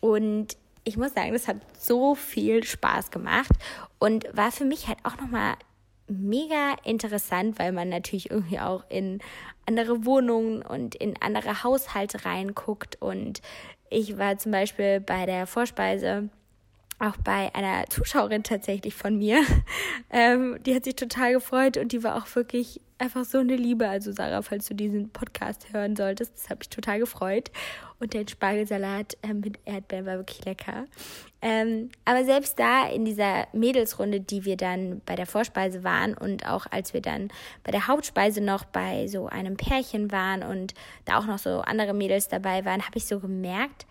und 0.00 0.56
ich 0.84 0.98
muss 0.98 1.14
sagen, 1.14 1.32
das 1.32 1.48
hat 1.48 1.56
so 1.78 2.14
viel 2.14 2.62
Spaß 2.62 3.10
gemacht 3.10 3.52
und 3.98 4.26
war 4.36 4.52
für 4.52 4.66
mich 4.66 4.86
halt 4.86 4.98
auch 5.02 5.16
nochmal 5.16 5.54
mega 6.08 6.76
interessant, 6.84 7.58
weil 7.58 7.72
man 7.72 7.88
natürlich 7.88 8.30
irgendwie 8.30 8.60
auch 8.60 8.84
in 8.88 9.20
andere 9.66 10.04
Wohnungen 10.04 10.62
und 10.62 10.94
in 10.94 11.14
andere 11.20 11.64
Haushalte 11.64 12.24
reinguckt. 12.24 13.00
Und 13.00 13.40
ich 13.90 14.18
war 14.18 14.38
zum 14.38 14.52
Beispiel 14.52 15.00
bei 15.00 15.26
der 15.26 15.46
Vorspeise 15.46 16.28
auch 16.98 17.16
bei 17.18 17.54
einer 17.54 17.86
Zuschauerin 17.88 18.42
tatsächlich 18.42 18.94
von 18.94 19.16
mir. 19.16 19.42
Ähm, 20.16 20.62
die 20.64 20.76
hat 20.76 20.84
sich 20.84 20.94
total 20.94 21.32
gefreut 21.32 21.76
und 21.76 21.90
die 21.90 22.04
war 22.04 22.14
auch 22.16 22.36
wirklich 22.36 22.80
einfach 22.98 23.24
so 23.24 23.38
eine 23.38 23.56
Liebe. 23.56 23.88
Also 23.88 24.12
Sarah, 24.12 24.42
falls 24.42 24.66
du 24.66 24.74
diesen 24.74 25.10
Podcast 25.10 25.72
hören 25.72 25.96
solltest, 25.96 26.34
das 26.36 26.50
hat 26.50 26.58
mich 26.58 26.68
total 26.68 26.98
gefreut. 26.98 27.50
Und 28.00 28.14
der 28.14 28.26
Spargelsalat 28.28 29.16
äh, 29.22 29.34
mit 29.34 29.58
Erdbeeren 29.64 30.06
war 30.06 30.16
wirklich 30.16 30.44
lecker. 30.44 30.86
Ähm, 31.42 31.90
aber 32.04 32.24
selbst 32.24 32.58
da 32.58 32.88
in 32.88 33.04
dieser 33.04 33.46
Mädelsrunde, 33.52 34.20
die 34.20 34.44
wir 34.44 34.56
dann 34.56 35.00
bei 35.06 35.16
der 35.16 35.26
Vorspeise 35.26 35.84
waren 35.84 36.14
und 36.14 36.46
auch 36.48 36.66
als 36.70 36.94
wir 36.94 37.02
dann 37.02 37.28
bei 37.62 37.70
der 37.70 37.86
Hauptspeise 37.86 38.40
noch 38.40 38.64
bei 38.64 39.06
so 39.08 39.26
einem 39.26 39.56
Pärchen 39.56 40.10
waren 40.10 40.42
und 40.42 40.74
da 41.04 41.18
auch 41.18 41.26
noch 41.26 41.38
so 41.38 41.60
andere 41.60 41.94
Mädels 41.94 42.28
dabei 42.28 42.64
waren, 42.64 42.86
habe 42.86 42.98
ich 42.98 43.06
so 43.06 43.20
gemerkt, 43.20 43.86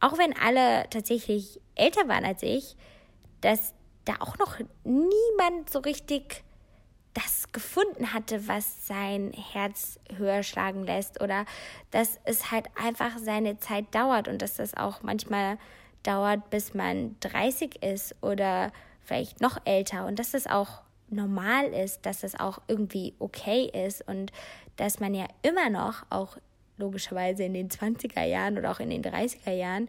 auch 0.00 0.18
wenn 0.18 0.34
alle 0.36 0.88
tatsächlich 0.90 1.60
älter 1.74 2.08
waren 2.08 2.24
als 2.24 2.42
ich, 2.42 2.76
dass 3.40 3.74
da 4.04 4.14
auch 4.20 4.38
noch 4.38 4.58
niemand 4.84 5.70
so 5.70 5.80
richtig 5.80 6.44
das 7.16 7.50
gefunden 7.50 8.12
hatte, 8.12 8.46
was 8.46 8.86
sein 8.86 9.32
Herz 9.32 9.98
höher 10.16 10.42
schlagen 10.42 10.84
lässt 10.84 11.22
oder 11.22 11.46
dass 11.90 12.20
es 12.24 12.50
halt 12.50 12.66
einfach 12.74 13.16
seine 13.18 13.58
Zeit 13.58 13.86
dauert 13.94 14.28
und 14.28 14.42
dass 14.42 14.56
das 14.56 14.74
auch 14.74 15.02
manchmal 15.02 15.56
dauert, 16.02 16.50
bis 16.50 16.74
man 16.74 17.16
30 17.20 17.82
ist 17.82 18.14
oder 18.22 18.70
vielleicht 19.02 19.40
noch 19.40 19.58
älter 19.64 20.06
und 20.06 20.18
dass 20.18 20.32
das 20.32 20.46
auch 20.46 20.82
normal 21.08 21.68
ist, 21.68 22.04
dass 22.04 22.20
das 22.20 22.38
auch 22.38 22.60
irgendwie 22.68 23.14
okay 23.18 23.70
ist 23.86 24.06
und 24.06 24.30
dass 24.76 25.00
man 25.00 25.14
ja 25.14 25.26
immer 25.40 25.70
noch 25.70 26.04
auch 26.10 26.36
logischerweise 26.76 27.44
in 27.44 27.54
den 27.54 27.70
20er 27.70 28.24
Jahren 28.24 28.58
oder 28.58 28.70
auch 28.70 28.80
in 28.80 28.90
den 28.90 29.02
30er 29.02 29.52
Jahren 29.52 29.88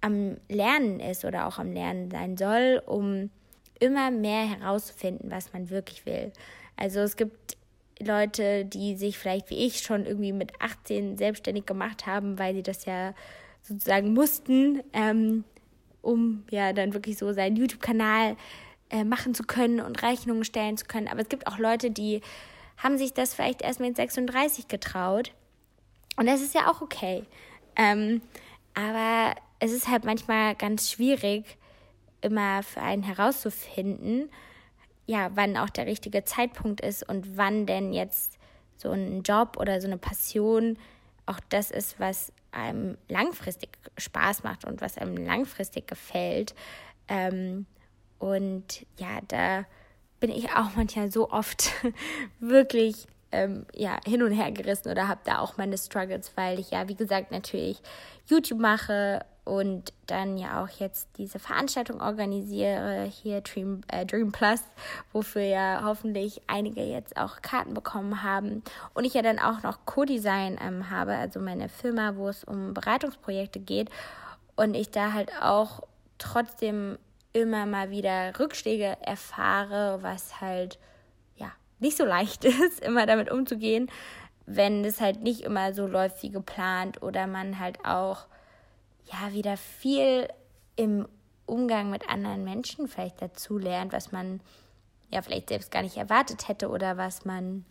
am 0.00 0.38
Lernen 0.48 0.98
ist 0.98 1.24
oder 1.24 1.46
auch 1.46 1.58
am 1.58 1.72
Lernen 1.72 2.10
sein 2.10 2.36
soll, 2.36 2.82
um 2.84 3.30
immer 3.80 4.10
mehr 4.10 4.48
herauszufinden, 4.48 5.30
was 5.30 5.52
man 5.52 5.70
wirklich 5.70 6.06
will. 6.06 6.32
Also 6.76 7.00
es 7.00 7.16
gibt 7.16 7.56
Leute, 8.00 8.64
die 8.64 8.96
sich 8.96 9.18
vielleicht 9.18 9.50
wie 9.50 9.66
ich 9.66 9.80
schon 9.80 10.06
irgendwie 10.06 10.32
mit 10.32 10.52
18 10.60 11.16
selbstständig 11.16 11.66
gemacht 11.66 12.06
haben, 12.06 12.38
weil 12.38 12.54
sie 12.54 12.62
das 12.62 12.84
ja 12.84 13.14
sozusagen 13.62 14.14
mussten, 14.14 14.82
ähm, 14.92 15.44
um 16.00 16.44
ja 16.50 16.72
dann 16.72 16.94
wirklich 16.94 17.18
so 17.18 17.32
seinen 17.32 17.56
YouTube-Kanal 17.56 18.36
äh, 18.90 19.04
machen 19.04 19.34
zu 19.34 19.42
können 19.42 19.80
und 19.80 20.02
Rechnungen 20.02 20.44
stellen 20.44 20.76
zu 20.76 20.86
können. 20.86 21.08
Aber 21.08 21.20
es 21.20 21.28
gibt 21.28 21.46
auch 21.46 21.58
Leute, 21.58 21.90
die 21.90 22.20
haben 22.76 22.96
sich 22.96 23.12
das 23.12 23.34
vielleicht 23.34 23.62
erst 23.62 23.80
mit 23.80 23.96
36 23.96 24.68
getraut 24.68 25.32
und 26.16 26.26
das 26.26 26.40
ist 26.40 26.54
ja 26.54 26.70
auch 26.70 26.80
okay. 26.80 27.24
Ähm, 27.76 28.22
aber 28.74 29.34
es 29.58 29.72
ist 29.72 29.88
halt 29.88 30.04
manchmal 30.04 30.54
ganz 30.54 30.90
schwierig, 30.90 31.44
immer 32.20 32.62
für 32.62 32.80
einen 32.80 33.02
herauszufinden, 33.02 34.30
ja, 35.06 35.30
wann 35.34 35.56
auch 35.56 35.70
der 35.70 35.86
richtige 35.86 36.24
Zeitpunkt 36.24 36.80
ist 36.80 37.08
und 37.08 37.36
wann 37.36 37.66
denn 37.66 37.92
jetzt 37.92 38.38
so 38.76 38.90
ein 38.90 39.22
Job 39.22 39.56
oder 39.58 39.80
so 39.80 39.86
eine 39.86 39.98
Passion 39.98 40.78
auch 41.26 41.40
das 41.50 41.70
ist, 41.70 42.00
was 42.00 42.32
einem 42.52 42.96
langfristig 43.08 43.70
Spaß 43.98 44.42
macht 44.42 44.64
und 44.64 44.80
was 44.80 44.96
einem 44.96 45.16
langfristig 45.16 45.86
gefällt. 45.86 46.54
Ähm, 47.06 47.66
und 48.18 48.86
ja, 48.98 49.20
da 49.28 49.64
bin 50.20 50.30
ich 50.30 50.50
auch 50.50 50.74
manchmal 50.74 51.12
so 51.12 51.30
oft 51.30 51.72
wirklich 52.40 53.06
ähm, 53.30 53.66
ja, 53.74 53.98
hin 54.06 54.22
und 54.22 54.32
her 54.32 54.50
gerissen 54.52 54.90
oder 54.90 55.06
habe 55.06 55.20
da 55.24 55.38
auch 55.40 55.58
meine 55.58 55.76
Struggles, 55.76 56.32
weil 56.34 56.58
ich 56.58 56.70
ja, 56.70 56.88
wie 56.88 56.94
gesagt, 56.94 57.30
natürlich 57.30 57.80
YouTube 58.26 58.58
mache 58.58 59.24
und 59.48 59.92
dann 60.06 60.36
ja 60.36 60.62
auch 60.62 60.68
jetzt 60.68 61.08
diese 61.16 61.38
Veranstaltung 61.38 62.00
organisiere, 62.00 63.04
hier 63.04 63.40
Dream, 63.40 63.80
äh, 63.88 64.04
Dream 64.04 64.30
Plus, 64.30 64.60
wofür 65.12 65.42
ja 65.42 65.80
hoffentlich 65.84 66.42
einige 66.46 66.82
jetzt 66.82 67.16
auch 67.16 67.40
Karten 67.40 67.74
bekommen 67.74 68.22
haben. 68.22 68.62
Und 68.94 69.04
ich 69.04 69.14
ja 69.14 69.22
dann 69.22 69.38
auch 69.38 69.62
noch 69.62 69.86
Co-Design 69.86 70.58
ähm, 70.62 70.90
habe, 70.90 71.16
also 71.16 71.40
meine 71.40 71.68
Firma, 71.68 72.16
wo 72.16 72.28
es 72.28 72.44
um 72.44 72.74
Beratungsprojekte 72.74 73.60
geht. 73.60 73.90
Und 74.54 74.74
ich 74.74 74.90
da 74.90 75.12
halt 75.12 75.30
auch 75.40 75.82
trotzdem 76.18 76.98
immer 77.32 77.66
mal 77.66 77.90
wieder 77.90 78.38
Rückschläge 78.38 78.96
erfahre, 79.00 80.02
was 80.02 80.40
halt 80.40 80.78
nicht 81.80 81.96
so 81.96 82.04
leicht 82.04 82.44
ist, 82.44 82.80
immer 82.80 83.06
damit 83.06 83.30
umzugehen, 83.30 83.90
wenn 84.46 84.84
es 84.84 85.00
halt 85.00 85.22
nicht 85.22 85.42
immer 85.42 85.72
so 85.74 85.86
läuft 85.86 86.22
wie 86.22 86.30
geplant 86.30 87.02
oder 87.02 87.26
man 87.26 87.58
halt 87.58 87.84
auch 87.84 88.26
ja 89.12 89.32
wieder 89.32 89.56
viel 89.56 90.28
im 90.76 91.08
Umgang 91.46 91.90
mit 91.90 92.08
anderen 92.08 92.44
Menschen 92.44 92.88
vielleicht 92.88 93.20
dazu 93.22 93.58
lernt, 93.58 93.92
was 93.92 94.12
man 94.12 94.40
ja 95.10 95.22
vielleicht 95.22 95.48
selbst 95.48 95.70
gar 95.70 95.82
nicht 95.82 95.96
erwartet 95.96 96.48
hätte 96.48 96.68
oder 96.68 96.96
was 96.96 97.24
man 97.24 97.64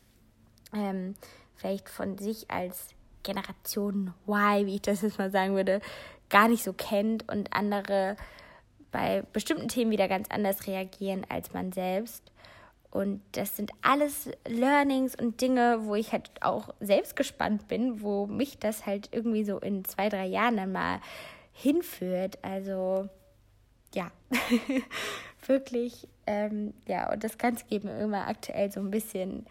ähm, 0.74 1.16
vielleicht 1.56 1.90
von 1.90 2.18
sich 2.18 2.50
als 2.50 2.90
Generation 3.24 4.14
Y, 4.28 4.66
wie 4.66 4.76
ich 4.76 4.82
das 4.82 5.02
jetzt 5.02 5.20
mal 5.20 5.32
sagen 5.32 5.56
würde, 5.56 5.82
gar 6.30 6.48
nicht 6.48 6.64
so 6.64 6.74
kennt 6.74 7.30
und 7.30 7.54
andere 7.54 8.16
bei 8.92 9.24
bestimmten 9.34 9.68
Themen 9.68 9.92
wieder 9.92 10.08
ganz 10.08 10.30
anders 10.30 10.66
reagieren 10.66 11.26
als 11.30 11.54
man 11.54 11.72
selbst. 11.72 12.24
Und 12.98 13.22
das 13.34 13.56
sind 13.56 13.70
alles 13.84 14.28
Learnings 14.48 15.14
und 15.16 15.40
Dinge, 15.40 15.82
wo 15.84 15.94
ich 15.94 16.14
halt 16.14 16.32
auch 16.42 16.74
selbst 16.80 17.16
gespannt 17.16 17.68
bin, 17.68 18.02
wo 18.02 18.26
mich 18.26 18.58
das 18.58 18.88
halt 18.88 19.10
irgendwie 19.12 19.44
so 19.44 19.60
in 19.60 19.86
zwei, 19.86 20.10
drei 20.10 20.26
Jahren 20.26 20.58
dann 20.58 20.72
mal 20.72 21.00
hinführt. 21.54 22.40
Also 22.42 23.08
ja, 23.94 24.10
wirklich, 25.46 26.08
ähm, 26.26 26.74
ja, 26.88 27.14
und 27.14 27.24
das 27.24 27.38
Ganze 27.38 27.66
geht 27.66 27.84
mir 27.84 28.00
immer 28.00 28.28
aktuell 28.28 28.72
so 28.72 28.80
ein 28.80 28.90
bisschen 28.90 29.46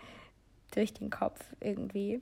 durch 0.74 0.92
den 0.92 1.10
Kopf 1.10 1.38
irgendwie. 1.60 2.20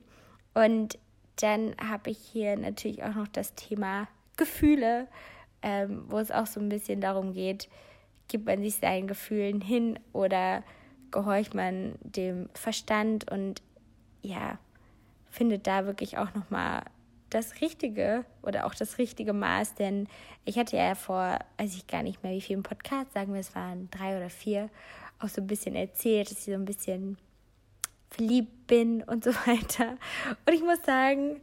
Und 0.53 0.99
dann 1.37 1.75
habe 1.79 2.11
ich 2.11 2.19
hier 2.19 2.55
natürlich 2.55 3.01
auch 3.03 3.15
noch 3.15 3.27
das 3.29 3.55
Thema 3.55 4.07
Gefühle, 4.37 5.07
ähm, 5.63 6.03
wo 6.07 6.19
es 6.19 6.29
auch 6.29 6.45
so 6.45 6.59
ein 6.59 6.69
bisschen 6.69 7.01
darum 7.01 7.33
geht, 7.33 7.67
gibt 8.27 8.45
man 8.45 8.61
sich 8.61 8.75
seinen 8.75 9.07
Gefühlen 9.07 9.59
hin 9.59 9.97
oder 10.13 10.63
gehorcht 11.11 11.53
man 11.53 11.95
dem 12.01 12.49
Verstand 12.53 13.29
und 13.31 13.61
ja, 14.21 14.57
findet 15.29 15.67
da 15.67 15.85
wirklich 15.85 16.17
auch 16.17 16.33
nochmal 16.33 16.83
das 17.29 17.61
Richtige 17.61 18.25
oder 18.41 18.65
auch 18.65 18.75
das 18.75 18.97
richtige 18.97 19.33
Maß, 19.33 19.75
denn 19.75 20.07
ich 20.45 20.57
hatte 20.57 20.77
ja 20.77 20.95
vor, 20.95 21.39
weiß 21.57 21.75
ich 21.75 21.87
gar 21.87 22.03
nicht 22.03 22.23
mehr, 22.23 22.31
wie 22.33 22.41
viel 22.41 22.55
im 22.55 22.63
Podcast, 22.63 23.13
sagen 23.13 23.33
wir, 23.33 23.41
es 23.41 23.55
waren 23.55 23.89
drei 23.91 24.15
oder 24.15 24.29
vier, 24.29 24.69
auch 25.19 25.27
so 25.27 25.41
ein 25.41 25.47
bisschen 25.47 25.75
erzählt, 25.75 26.31
dass 26.31 26.39
ich 26.39 26.45
so 26.45 26.53
ein 26.53 26.65
bisschen 26.65 27.17
verliebt 28.09 28.67
bin 28.67 29.03
und 29.03 29.23
so 29.23 29.31
weiter. 29.45 29.97
Und 30.45 30.53
ich 30.53 30.63
muss 30.63 30.83
sagen, 30.85 31.41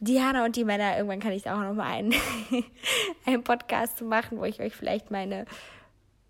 Diana 0.00 0.44
und 0.44 0.54
die 0.54 0.64
Männer, 0.64 0.96
irgendwann 0.96 1.20
kann 1.20 1.32
ich 1.32 1.50
auch 1.50 1.60
nochmal 1.60 1.92
einen, 1.92 2.14
einen 3.26 3.42
Podcast 3.42 4.00
machen, 4.02 4.38
wo 4.38 4.44
ich 4.44 4.60
euch 4.60 4.76
vielleicht 4.76 5.10
meine 5.10 5.46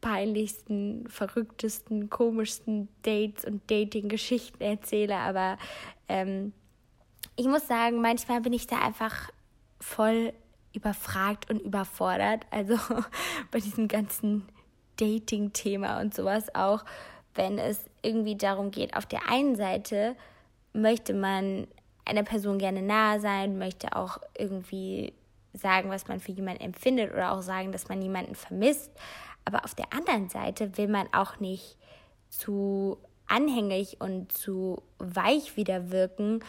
peinlichsten, 0.00 1.09
verrücktesten, 1.09 2.11
komischsten 2.11 2.88
Dates 3.02 3.45
und 3.45 3.69
Dating-Geschichten 3.71 4.62
erzähle, 4.62 5.17
aber 5.17 5.59
ähm, 6.09 6.52
ich 7.37 7.47
muss 7.47 7.67
sagen, 7.67 8.00
manchmal 8.00 8.40
bin 8.40 8.52
ich 8.52 8.67
da 8.67 8.81
einfach 8.81 9.31
voll 9.81 10.33
überfragt 10.73 11.50
und 11.50 11.61
überfordert. 11.61 12.47
Also 12.50 12.76
bei 13.50 13.59
diesem 13.61 13.88
ganzen 13.88 14.47
Dating-Thema 14.97 16.00
und 16.00 16.14
sowas 16.14 16.55
auch, 16.55 16.85
wenn 17.35 17.59
es 17.59 17.85
irgendwie 18.02 18.37
darum 18.37 18.71
geht, 18.71 18.97
auf 18.97 19.07
der 19.07 19.31
einen 19.31 19.57
Seite 19.57 20.17
möchte 20.73 21.14
man 21.14 21.67
einer 22.05 22.23
Person 22.23 22.59
gerne 22.59 22.83
nahe 22.83 23.21
sein, 23.21 23.59
möchte 23.59 23.95
auch 23.95 24.19
irgendwie 24.37 25.12
sagen, 25.52 25.90
was 25.90 26.09
man 26.09 26.21
für 26.21 26.33
jemanden 26.33 26.62
empfindet 26.62 27.12
oder 27.12 27.33
auch 27.33 27.43
sagen, 27.43 27.73
dass 27.73 27.88
man 27.88 28.00
jemanden 28.00 28.35
vermisst. 28.35 28.90
Aber 29.49 29.64
auf 29.64 29.75
der 29.75 29.95
anderen 29.95 30.28
Seite 30.28 30.76
will 30.76 30.88
man 30.88 31.09
auch 31.14 31.40
nicht 31.40 31.78
zu 32.28 32.99
anhängig 33.28 33.99
und 33.99 34.31
zu 34.31 34.83
weich 34.99 35.57
wieder 35.57 35.90
wirken, 35.90 36.40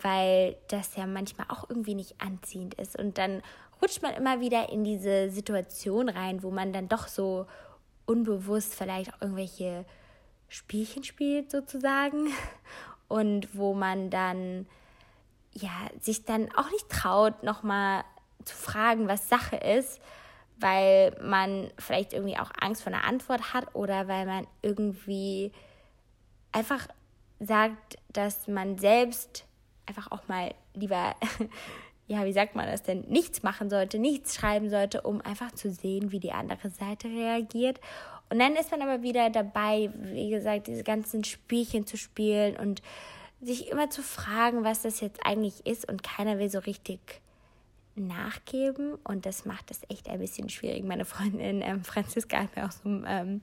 weil 0.00 0.56
das 0.66 0.96
ja 0.96 1.06
manchmal 1.06 1.46
auch 1.50 1.70
irgendwie 1.70 1.94
nicht 1.94 2.20
anziehend 2.20 2.74
ist. 2.74 2.98
Und 2.98 3.16
dann 3.16 3.42
rutscht 3.80 4.02
man 4.02 4.12
immer 4.14 4.40
wieder 4.40 4.70
in 4.70 4.82
diese 4.82 5.30
Situation 5.30 6.08
rein, 6.08 6.42
wo 6.42 6.50
man 6.50 6.72
dann 6.72 6.88
doch 6.88 7.06
so 7.06 7.46
unbewusst 8.06 8.74
vielleicht 8.74 9.14
auch 9.14 9.22
irgendwelche 9.22 9.84
Spielchen 10.48 11.04
spielt 11.04 11.52
sozusagen 11.52 12.26
und 13.06 13.56
wo 13.56 13.72
man 13.72 14.10
dann 14.10 14.66
ja 15.52 15.70
sich 16.00 16.24
dann 16.24 16.48
auch 16.56 16.72
nicht 16.72 16.88
traut, 16.88 17.44
nochmal 17.44 18.02
zu 18.44 18.56
fragen, 18.56 19.06
was 19.06 19.28
Sache 19.28 19.58
ist, 19.58 20.00
weil 20.60 21.16
man 21.22 21.70
vielleicht 21.78 22.12
irgendwie 22.12 22.38
auch 22.38 22.50
Angst 22.60 22.82
vor 22.82 22.92
einer 22.92 23.04
Antwort 23.04 23.52
hat 23.54 23.74
oder 23.74 24.08
weil 24.08 24.26
man 24.26 24.46
irgendwie 24.62 25.52
einfach 26.52 26.88
sagt, 27.40 27.98
dass 28.12 28.48
man 28.48 28.78
selbst 28.78 29.44
einfach 29.86 30.10
auch 30.10 30.26
mal 30.28 30.54
lieber, 30.74 31.14
ja, 32.08 32.24
wie 32.24 32.32
sagt 32.32 32.54
man 32.56 32.66
das 32.66 32.82
denn, 32.82 33.02
nichts 33.02 33.42
machen 33.42 33.70
sollte, 33.70 33.98
nichts 33.98 34.34
schreiben 34.34 34.70
sollte, 34.70 35.02
um 35.02 35.20
einfach 35.20 35.52
zu 35.52 35.70
sehen, 35.70 36.10
wie 36.10 36.20
die 36.20 36.32
andere 36.32 36.70
Seite 36.70 37.08
reagiert. 37.08 37.80
Und 38.30 38.38
dann 38.38 38.56
ist 38.56 38.70
man 38.70 38.82
aber 38.82 39.02
wieder 39.02 39.30
dabei, 39.30 39.90
wie 39.94 40.30
gesagt, 40.30 40.66
diese 40.66 40.84
ganzen 40.84 41.24
Spielchen 41.24 41.86
zu 41.86 41.96
spielen 41.96 42.56
und 42.56 42.82
sich 43.40 43.70
immer 43.70 43.88
zu 43.88 44.02
fragen, 44.02 44.64
was 44.64 44.82
das 44.82 45.00
jetzt 45.00 45.24
eigentlich 45.24 45.64
ist 45.64 45.88
und 45.88 46.02
keiner 46.02 46.38
will 46.38 46.50
so 46.50 46.58
richtig 46.58 47.20
nachgeben 48.00 48.94
und 49.04 49.26
das 49.26 49.44
macht 49.44 49.70
es 49.70 49.80
echt 49.88 50.08
ein 50.08 50.18
bisschen 50.18 50.48
schwierig. 50.48 50.84
Meine 50.84 51.04
Freundin 51.04 51.62
ähm, 51.62 51.84
Franziska 51.84 52.42
hat 52.42 52.56
mir 52.56 52.66
auch 52.66 52.72
so 52.72 52.88
ein 52.88 53.04
ähm, 53.06 53.40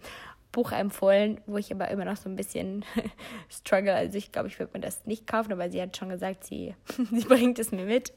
Buch 0.56 0.72
empfohlen, 0.72 1.42
wo 1.48 1.58
ich 1.58 1.72
aber 1.74 1.90
immer 1.90 2.06
noch 2.06 2.16
so 2.16 2.30
ein 2.30 2.38
bisschen 2.38 2.86
struggle. 3.50 3.94
Also 3.94 4.18
ich 4.18 4.32
glaube, 4.32 4.48
ich 4.48 4.58
würde 4.58 4.72
mir 4.74 4.80
das 4.80 5.06
nicht 5.06 5.28
kaufen, 5.28 5.52
aber 5.52 5.70
sie 5.70 5.82
hat 5.82 5.98
schon 5.98 6.08
gesagt, 6.08 6.46
sie, 6.46 6.76
sie 7.12 7.26
bringt 7.26 7.60
es 7.60 7.72
mir 7.72 7.86
mit. 7.86 8.14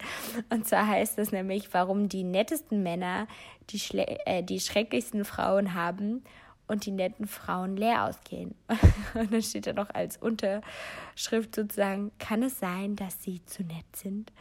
Und 0.48 0.66
zwar 0.66 0.86
heißt 0.86 1.18
es 1.18 1.32
nämlich, 1.32 1.74
warum 1.74 2.08
die 2.08 2.22
nettesten 2.22 2.82
Männer 2.84 3.26
die, 3.70 3.80
äh, 3.98 4.44
die 4.44 4.60
schrecklichsten 4.60 5.24
Frauen 5.24 5.74
haben 5.74 6.22
und 6.68 6.86
die 6.86 6.92
netten 6.92 7.26
Frauen 7.26 7.76
leer 7.76 8.04
ausgehen. 8.04 8.54
Und 9.14 9.32
dann 9.32 9.42
steht 9.42 9.66
da 9.66 9.72
noch 9.72 9.88
als 9.90 10.18
Unterschrift 10.18 11.56
sozusagen, 11.56 12.12
kann 12.18 12.42
es 12.42 12.60
sein, 12.60 12.94
dass 12.94 13.22
sie 13.22 13.42
zu 13.46 13.64
nett 13.64 13.96
sind? 13.96 14.32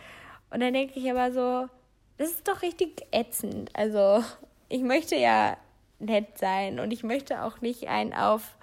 Und 0.49 0.59
dann 0.59 0.73
denke 0.73 0.99
ich 0.99 1.09
aber 1.09 1.31
so, 1.31 1.69
das 2.17 2.29
ist 2.29 2.47
doch 2.47 2.61
richtig 2.61 3.05
ätzend. 3.11 3.69
Also 3.73 4.23
ich 4.69 4.81
möchte 4.81 5.15
ja 5.15 5.57
nett 5.99 6.37
sein 6.37 6.79
und 6.79 6.91
ich 6.91 7.03
möchte 7.03 7.43
auch 7.43 7.61
nicht 7.61 7.87
einen 7.87 8.13
auf 8.13 8.57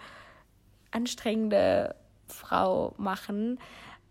anstrengende 0.90 1.94
Frau 2.26 2.94
machen. 2.96 3.58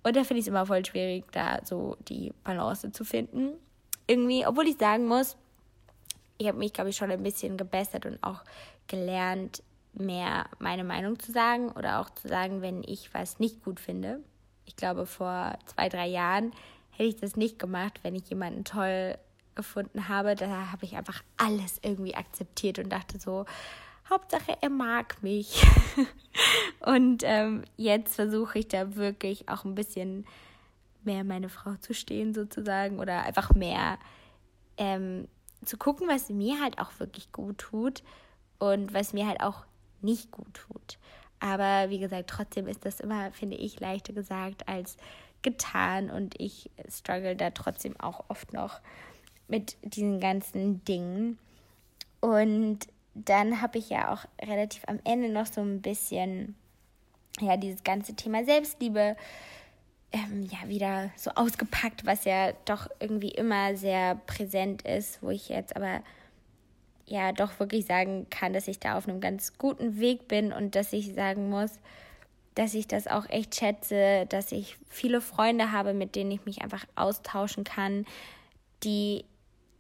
Und 0.04 0.16
da 0.16 0.24
finde 0.24 0.40
ich 0.40 0.46
es 0.46 0.50
immer 0.50 0.66
voll 0.66 0.86
schwierig, 0.86 1.32
da 1.32 1.60
so 1.64 1.96
die 2.08 2.34
Balance 2.44 2.92
zu 2.92 3.06
finden. 3.06 3.54
Irgendwie, 4.08 4.46
obwohl 4.46 4.68
ich 4.68 4.78
sagen 4.78 5.08
muss, 5.08 5.38
ich 6.38 6.48
habe 6.48 6.58
mich, 6.58 6.74
glaube 6.74 6.90
ich, 6.90 6.98
schon 6.98 7.12
ein 7.12 7.24
bisschen 7.24 7.58
gebessert 7.58 8.06
und 8.06 8.22
auch 8.22 8.44
gelernt, 8.88 9.64
mehr 9.94 10.46
meine 10.60 10.84
Meinung 10.84 11.20
zu 11.20 11.32
sagen 11.32 11.70
oder 11.72 12.02
auch 12.02 12.10
zu 12.10 12.28
sagen, 12.28 12.62
wenn 12.62 12.84
ich 12.84 13.14
was 13.14 13.40
nicht 13.40 13.64
gut 13.64 13.80
finde. 13.80 14.20
Ich 14.66 14.76
glaube, 14.76 15.06
vor 15.06 15.58
zwei, 15.68 15.88
drei 15.88 16.08
Jahren 16.08 16.52
hätte 16.92 17.10
ich 17.10 17.16
das 17.16 17.36
nicht 17.36 17.60
gemacht, 17.60 18.00
wenn 18.04 18.16
ich 18.16 18.30
jemanden 18.30 18.64
toll 18.64 19.18
gefunden 19.56 20.08
habe, 20.08 20.36
da 20.36 20.72
habe 20.72 20.86
ich 20.86 20.96
einfach 20.96 21.24
alles 21.38 21.80
irgendwie 21.82 22.16
akzeptiert 22.16 22.80
und 22.80 22.90
dachte 22.90 23.20
so, 23.20 23.46
Hauptsache 24.10 24.58
er 24.62 24.70
mag 24.70 25.22
mich. 25.24 25.66
und 26.80 27.24
ähm, 27.26 27.64
jetzt 27.78 28.16
versuche 28.16 28.60
ich 28.60 28.68
da 28.68 28.96
wirklich 28.96 29.50
auch 29.50 29.64
ein 29.64 29.76
bisschen 29.76 30.26
mehr 31.04 31.24
meine 31.24 31.50
Frau 31.50 31.76
zu 31.76 31.94
stehen 31.94 32.34
sozusagen 32.34 33.00
oder 33.00 33.24
einfach 33.24 33.54
mehr 33.54 33.98
ähm, 34.78 35.28
zu 35.66 35.78
gucken, 35.78 36.08
was 36.08 36.30
mir 36.30 36.62
halt 36.62 36.80
auch 36.80 36.92
wirklich 37.00 37.32
gut 37.32 37.58
tut 37.58 38.04
und 38.60 38.94
was 38.94 39.14
mir 39.14 39.28
halt 39.28 39.42
auch 39.42 39.66
nicht 40.02 40.32
gut 40.32 40.54
tut. 40.54 40.98
Aber 41.40 41.90
wie 41.90 42.00
gesagt, 42.00 42.30
trotzdem 42.30 42.68
ist 42.68 42.86
das 42.86 43.00
immer, 43.00 43.32
finde 43.32 43.58
ich, 43.58 43.80
leichter 43.80 44.14
gesagt 44.14 44.68
als 44.68 44.98
getan 45.42 46.10
und 46.10 46.40
ich 46.40 46.72
struggle 46.90 47.36
da 47.36 47.50
trotzdem 47.50 48.00
auch 48.00 48.26
oft 48.30 48.54
noch 48.54 48.80
mit 49.48 49.78
diesen 49.82 50.20
ganzen 50.20 50.84
Dingen. 50.86 51.38
Und 52.22 52.80
dann 53.14 53.62
habe 53.62 53.78
ich 53.78 53.90
ja 53.90 54.14
auch 54.14 54.26
relativ 54.42 54.84
am 54.88 55.00
Ende 55.04 55.30
noch 55.30 55.46
so 55.46 55.62
ein 55.62 55.82
bisschen, 55.82 56.56
ja, 57.40 57.58
dieses 57.58 57.84
ganze 57.84 58.16
Thema 58.16 58.44
Selbstliebe 58.44 59.16
ähm, 60.12 60.44
ja 60.44 60.68
wieder 60.68 61.12
so 61.16 61.32
ausgepackt, 61.32 62.06
was 62.06 62.26
ja 62.26 62.54
doch 62.66 62.88
irgendwie 63.00 63.32
immer 63.32 63.76
sehr 63.76 64.16
präsent 64.28 64.84
ist, 64.84 65.22
wo 65.22 65.32
ich 65.32 65.50
jetzt 65.50 65.76
aber 65.76 66.02
ja 67.06 67.32
doch 67.32 67.60
wirklich 67.60 67.86
sagen 67.86 68.28
kann, 68.30 68.54
dass 68.54 68.68
ich 68.68 68.80
da 68.80 68.98
auf 68.98 69.08
einem 69.08 69.20
ganz 69.20 69.58
guten 69.58 70.00
Weg 70.00 70.28
bin 70.28 70.54
und 70.54 70.76
dass 70.76 70.94
ich 70.94 71.14
sagen 71.14 71.50
muss, 71.50 71.72
dass 72.56 72.76
ich 72.76 72.88
das 72.88 73.08
auch 73.08 73.28
echt 73.30 73.56
schätze, 73.56 74.26
dass 74.30 74.52
ich 74.52 74.78
viele 74.88 75.22
Freunde 75.22 75.72
habe, 75.72 75.94
mit 75.94 76.16
denen 76.16 76.32
ich 76.32 76.46
mich 76.46 76.62
einfach 76.62 76.86
austauschen 76.96 77.64
kann, 77.64 78.06
die 78.84 79.26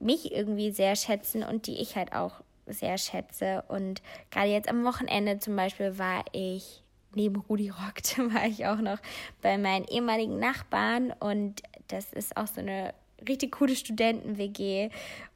mich 0.04 0.32
irgendwie 0.32 0.72
sehr 0.72 0.96
schätzen 0.96 1.44
und 1.44 1.68
die 1.68 1.82
ich 1.82 1.96
halt 1.96 2.14
auch 2.14 2.42
sehr 2.68 2.98
schätze. 2.98 3.64
Und 3.68 4.02
gerade 4.32 4.50
jetzt 4.50 4.70
am 4.70 4.84
Wochenende 4.84 5.40
zum 5.40 5.56
Beispiel 5.56 5.98
war 5.98 6.24
ich, 6.32 6.84
neben 7.16 7.38
Rudi 7.38 7.70
Rockt, 7.70 8.18
war 8.34 8.46
ich 8.46 8.66
auch 8.66 8.80
noch 8.80 9.00
bei 9.42 9.58
meinen 9.58 9.86
ehemaligen 9.86 10.40
Nachbarn 10.40 11.14
und 11.20 11.62
das 11.88 12.14
ist 12.14 12.38
auch 12.38 12.48
so 12.48 12.62
eine 12.62 12.94
richtig 13.28 13.52
coole 13.54 13.76
Studenten-WG. 13.76 14.90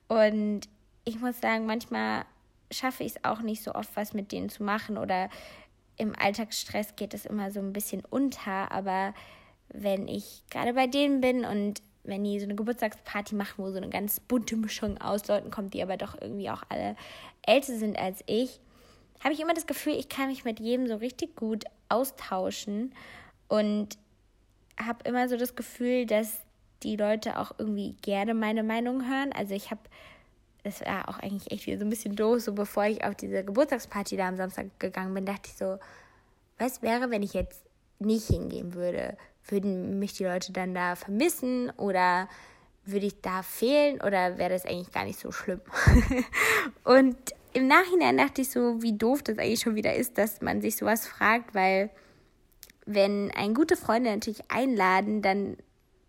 Und 0.07 0.61
ich 1.05 1.19
muss 1.19 1.39
sagen, 1.39 1.65
manchmal 1.65 2.25
schaffe 2.71 3.03
ich 3.03 3.15
es 3.15 3.23
auch 3.23 3.41
nicht 3.41 3.63
so 3.63 3.73
oft, 3.73 3.95
was 3.95 4.13
mit 4.13 4.31
denen 4.31 4.49
zu 4.49 4.63
machen 4.63 4.97
oder 4.97 5.29
im 5.97 6.13
Alltagsstress 6.17 6.95
geht 6.95 7.13
es 7.13 7.25
immer 7.25 7.51
so 7.51 7.59
ein 7.59 7.73
bisschen 7.73 8.03
unter, 8.09 8.71
aber 8.71 9.13
wenn 9.69 10.07
ich 10.07 10.43
gerade 10.49 10.73
bei 10.73 10.87
denen 10.87 11.21
bin 11.21 11.43
und 11.43 11.81
wenn 12.07 12.23
die 12.23 12.39
so 12.39 12.45
eine 12.45 12.55
Geburtstagsparty 12.55 13.35
machen, 13.35 13.55
wo 13.57 13.69
so 13.71 13.77
eine 13.77 13.89
ganz 13.89 14.19
bunte 14.19 14.55
Mischung 14.55 14.99
aus 14.99 15.27
Leuten 15.27 15.51
kommt, 15.51 15.73
die 15.73 15.83
aber 15.83 15.97
doch 15.97 16.19
irgendwie 16.19 16.49
auch 16.49 16.63
alle 16.69 16.95
älter 17.45 17.77
sind 17.77 17.97
als 17.97 18.23
ich, 18.25 18.59
habe 19.23 19.33
ich 19.33 19.39
immer 19.39 19.53
das 19.53 19.67
Gefühl, 19.67 19.93
ich 19.93 20.09
kann 20.09 20.27
mich 20.27 20.45
mit 20.45 20.59
jedem 20.59 20.87
so 20.87 20.95
richtig 20.95 21.35
gut 21.35 21.65
austauschen 21.89 22.93
und 23.47 23.97
habe 24.79 24.99
immer 25.05 25.27
so 25.27 25.37
das 25.37 25.55
Gefühl, 25.55 26.05
dass 26.05 26.39
die 26.83 26.95
Leute 26.95 27.39
auch 27.39 27.51
irgendwie 27.57 27.95
gerne 28.01 28.33
meine 28.33 28.63
Meinung 28.63 29.07
hören. 29.09 29.31
Also 29.33 29.55
ich 29.55 29.71
habe, 29.71 29.81
das 30.63 30.81
war 30.81 31.09
auch 31.09 31.17
eigentlich 31.17 31.51
echt 31.51 31.65
wieder 31.65 31.79
so 31.79 31.85
ein 31.85 31.89
bisschen 31.89 32.15
doof, 32.15 32.41
so 32.41 32.53
bevor 32.53 32.85
ich 32.85 33.03
auf 33.03 33.15
diese 33.15 33.43
Geburtstagsparty 33.43 34.17
da 34.17 34.27
am 34.27 34.37
Samstag 34.37 34.79
gegangen 34.79 35.13
bin, 35.13 35.25
dachte 35.25 35.49
ich 35.49 35.57
so, 35.57 35.79
was 36.59 36.81
wäre, 36.81 37.09
wenn 37.09 37.23
ich 37.23 37.33
jetzt 37.33 37.63
nicht 37.99 38.27
hingehen 38.27 38.73
würde? 38.73 39.17
Würden 39.47 39.99
mich 39.99 40.13
die 40.13 40.25
Leute 40.25 40.51
dann 40.51 40.73
da 40.73 40.95
vermissen 40.95 41.71
oder 41.77 42.27
würde 42.85 43.05
ich 43.05 43.21
da 43.21 43.43
fehlen 43.43 44.01
oder 44.01 44.37
wäre 44.37 44.49
das 44.49 44.65
eigentlich 44.65 44.91
gar 44.91 45.05
nicht 45.05 45.19
so 45.19 45.31
schlimm? 45.31 45.61
und 46.83 47.17
im 47.53 47.67
Nachhinein 47.67 48.17
dachte 48.17 48.41
ich 48.41 48.51
so, 48.51 48.81
wie 48.81 48.97
doof 48.97 49.23
das 49.23 49.37
eigentlich 49.37 49.61
schon 49.61 49.75
wieder 49.75 49.95
ist, 49.95 50.17
dass 50.17 50.41
man 50.41 50.61
sich 50.61 50.77
sowas 50.77 51.07
fragt, 51.07 51.55
weil 51.55 51.89
wenn 52.85 53.31
ein 53.31 53.53
gute 53.53 53.75
Freunde 53.75 54.11
natürlich 54.11 54.49
einladen, 54.49 55.21
dann 55.21 55.57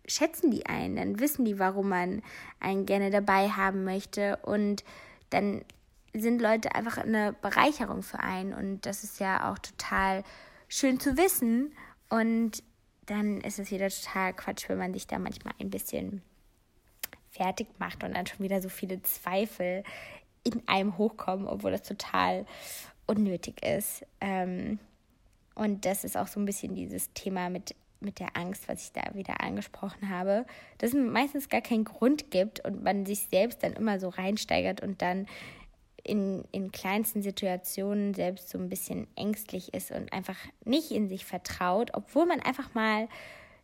schätzen 0.07 0.51
die 0.51 0.65
einen, 0.65 0.95
dann 0.95 1.19
wissen 1.19 1.45
die, 1.45 1.59
warum 1.59 1.89
man 1.89 2.21
einen 2.59 2.85
gerne 2.85 3.11
dabei 3.11 3.49
haben 3.49 3.83
möchte. 3.83 4.37
Und 4.43 4.83
dann 5.29 5.63
sind 6.13 6.41
Leute 6.41 6.75
einfach 6.75 6.97
eine 6.97 7.33
Bereicherung 7.41 8.01
für 8.01 8.19
einen. 8.19 8.53
Und 8.53 8.85
das 8.85 9.03
ist 9.03 9.19
ja 9.19 9.51
auch 9.51 9.59
total 9.59 10.23
schön 10.67 10.99
zu 10.99 11.17
wissen. 11.17 11.73
Und 12.09 12.63
dann 13.09 13.41
ist 13.41 13.59
es 13.59 13.71
wieder 13.71 13.89
total 13.89 14.33
Quatsch, 14.33 14.69
wenn 14.69 14.77
man 14.77 14.93
sich 14.93 15.07
da 15.07 15.19
manchmal 15.19 15.53
ein 15.59 15.69
bisschen 15.69 16.21
fertig 17.31 17.67
macht 17.79 18.03
und 18.03 18.15
dann 18.15 18.25
schon 18.25 18.39
wieder 18.39 18.61
so 18.61 18.69
viele 18.69 19.01
Zweifel 19.01 19.83
in 20.43 20.67
einem 20.67 20.97
hochkommen, 20.97 21.47
obwohl 21.47 21.71
das 21.71 21.83
total 21.83 22.45
unnötig 23.07 23.63
ist. 23.65 24.05
Ähm, 24.21 24.79
und 25.55 25.85
das 25.85 26.03
ist 26.03 26.17
auch 26.17 26.27
so 26.27 26.39
ein 26.39 26.45
bisschen 26.45 26.75
dieses 26.75 27.11
Thema 27.13 27.49
mit 27.49 27.75
mit 28.01 28.19
der 28.19 28.37
Angst, 28.37 28.69
was 28.69 28.83
ich 28.83 28.91
da 28.93 29.13
wieder 29.13 29.41
angesprochen 29.41 30.09
habe, 30.09 30.45
dass 30.77 30.93
es 30.93 30.95
meistens 30.95 31.49
gar 31.49 31.61
keinen 31.61 31.83
Grund 31.83 32.31
gibt 32.31 32.65
und 32.65 32.83
man 32.83 33.05
sich 33.05 33.27
selbst 33.29 33.61
dann 33.63 33.73
immer 33.73 33.99
so 33.99 34.09
reinsteigert 34.09 34.81
und 34.81 35.01
dann 35.01 35.27
in, 36.03 36.43
in 36.51 36.71
kleinsten 36.71 37.21
Situationen 37.21 38.13
selbst 38.13 38.49
so 38.49 38.57
ein 38.57 38.69
bisschen 38.69 39.07
ängstlich 39.15 39.73
ist 39.73 39.91
und 39.91 40.11
einfach 40.13 40.37
nicht 40.65 40.91
in 40.91 41.09
sich 41.09 41.25
vertraut, 41.25 41.91
obwohl 41.93 42.25
man 42.25 42.41
einfach 42.41 42.73
mal, 42.73 43.07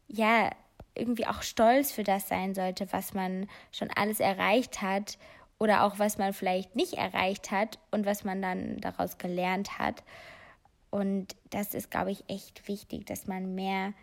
ja, 0.08 0.50
irgendwie 0.94 1.28
auch 1.28 1.42
stolz 1.42 1.92
für 1.92 2.04
das 2.04 2.28
sein 2.28 2.56
sollte, 2.56 2.88
was 2.92 3.14
man 3.14 3.50
schon 3.72 3.90
alles 3.96 4.20
erreicht 4.20 4.82
hat 4.82 5.18
oder 5.60 5.84
auch 5.84 6.00
was 6.00 6.18
man 6.18 6.34
vielleicht 6.34 6.76
nicht 6.76 6.94
erreicht 6.94 7.52
hat 7.52 7.80
und 7.92 8.06
was 8.06 8.24
man 8.24 8.42
dann 8.42 8.80
daraus 8.80 9.18
gelernt 9.18 9.78
hat. 9.78 10.04
Und 10.90 11.36
das 11.50 11.74
ist, 11.74 11.92
glaube 11.92 12.12
ich, 12.12 12.24
echt 12.30 12.68
wichtig, 12.70 13.06
dass 13.06 13.28
man 13.28 13.56
mehr 13.56 13.94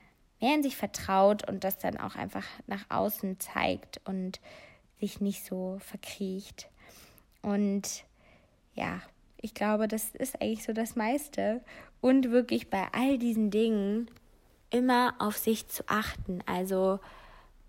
mehr 0.43 0.57
in 0.57 0.63
sich 0.63 0.77
vertraut 0.77 1.49
und 1.49 1.65
das 1.65 1.79
dann 1.79 1.97
auch 1.97 2.17
einfach 2.17 2.45
nach 2.67 2.85
außen 2.91 3.41
zeigt 3.41 4.01
und 4.05 4.41
sich 5.01 5.21
nicht 5.21 5.47
so 5.47 5.79
verkriecht. 5.79 6.69
Und 7.41 8.05
ja, 8.75 9.01
ich 9.41 9.55
glaube, 9.55 9.89
das 9.89 10.11
ist 10.15 10.41
eigentlich 10.41 10.65
so 10.65 10.73
das 10.73 10.97
meiste. 10.97 11.63
Und 12.01 12.31
wirklich 12.31 12.71
bei 12.71 12.87
all 12.93 13.19
diesen 13.19 13.51
Dingen 13.51 14.11
immer 14.71 15.15
auf 15.19 15.37
sich 15.37 15.69
zu 15.69 15.85
achten. 15.87 16.41
Also 16.47 17.01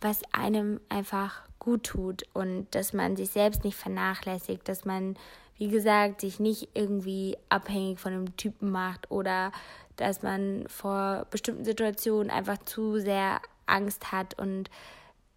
was 0.02 0.22
einem 0.34 0.80
einfach 0.90 1.42
gut 1.60 1.84
tut 1.84 2.24
und 2.34 2.68
dass 2.76 2.94
man 2.94 3.16
sich 3.16 3.30
selbst 3.30 3.64
nicht 3.64 3.78
vernachlässigt, 3.78 4.68
dass 4.68 4.86
man, 4.86 5.16
wie 5.58 5.70
gesagt, 5.70 6.22
sich 6.22 6.40
nicht 6.40 6.70
irgendwie 6.74 7.38
abhängig 7.50 8.00
von 8.00 8.14
einem 8.14 8.38
Typen 8.38 8.70
macht 8.70 9.10
oder 9.10 9.52
dass 9.96 10.22
man 10.24 10.66
vor 10.68 11.26
bestimmten 11.30 11.64
Situationen 11.64 12.30
einfach 12.30 12.58
zu 12.66 13.00
sehr 13.00 13.40
Angst 13.66 14.12
hat 14.12 14.38
und 14.38 14.70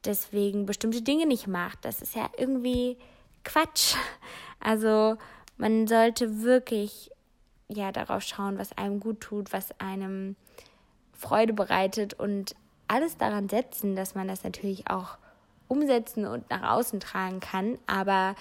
deswegen 0.04 0.66
bestimmte 0.66 1.02
Dinge 1.02 1.26
nicht 1.26 1.46
macht. 1.46 1.84
Das 1.84 2.02
ist 2.02 2.14
ja 2.14 2.28
irgendwie 2.36 2.96
Quatsch. 3.44 3.94
Also 4.58 5.18
man 5.56 5.86
sollte 5.86 6.42
wirklich 6.42 7.10
ja 7.68 7.92
darauf 7.92 8.22
schauen, 8.22 8.58
was 8.58 8.76
einem 8.76 9.00
gut 9.00 9.20
tut, 9.20 9.52
was 9.52 9.78
einem 9.80 10.36
Freude 11.12 11.52
bereitet 11.52 12.14
und 12.14 12.54
alles 12.88 13.16
daran 13.16 13.48
setzen, 13.48 13.96
dass 13.96 14.14
man 14.14 14.28
das 14.28 14.44
natürlich 14.44 14.88
auch 14.88 15.18
umsetzen 15.68 16.26
und 16.26 16.48
nach 16.50 16.76
außen 16.76 17.00
tragen 17.00 17.40
kann. 17.40 17.78
Aber 17.86 18.36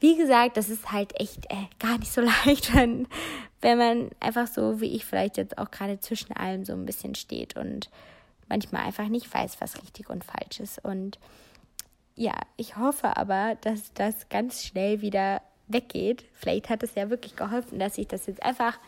wie 0.00 0.16
gesagt, 0.16 0.56
das 0.56 0.68
ist 0.68 0.92
halt 0.92 1.18
echt 1.18 1.46
äh, 1.50 1.66
gar 1.78 1.98
nicht 1.98 2.12
so 2.12 2.20
leicht, 2.44 2.74
wenn, 2.74 3.08
wenn 3.60 3.78
man 3.78 4.10
einfach 4.20 4.46
so, 4.46 4.80
wie 4.80 4.94
ich 4.94 5.06
vielleicht 5.06 5.36
jetzt 5.38 5.58
auch 5.58 5.70
gerade 5.70 6.00
zwischen 6.00 6.32
allem 6.34 6.64
so 6.64 6.72
ein 6.72 6.86
bisschen 6.86 7.14
steht 7.14 7.56
und 7.56 7.90
manchmal 8.48 8.84
einfach 8.84 9.08
nicht 9.08 9.32
weiß, 9.32 9.60
was 9.60 9.82
richtig 9.82 10.10
und 10.10 10.24
falsch 10.24 10.60
ist. 10.60 10.84
Und 10.84 11.18
ja, 12.14 12.34
ich 12.56 12.76
hoffe 12.76 13.16
aber, 13.16 13.56
dass 13.62 13.92
das 13.94 14.28
ganz 14.28 14.64
schnell 14.64 15.00
wieder 15.00 15.40
weggeht. 15.68 16.24
Vielleicht 16.32 16.68
hat 16.68 16.82
es 16.82 16.94
ja 16.94 17.10
wirklich 17.10 17.36
geholfen, 17.36 17.78
dass 17.78 17.98
ich 17.98 18.06
das 18.06 18.26
jetzt 18.26 18.42
einfach 18.42 18.78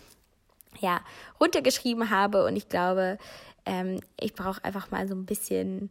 ja 0.80 1.00
runtergeschrieben 1.40 2.10
habe 2.10 2.44
und 2.44 2.56
ich 2.56 2.68
glaube, 2.68 3.18
ähm, 3.66 4.00
ich 4.18 4.34
brauche 4.34 4.64
einfach 4.64 4.90
mal 4.90 5.08
so 5.08 5.14
ein 5.14 5.26
bisschen 5.26 5.90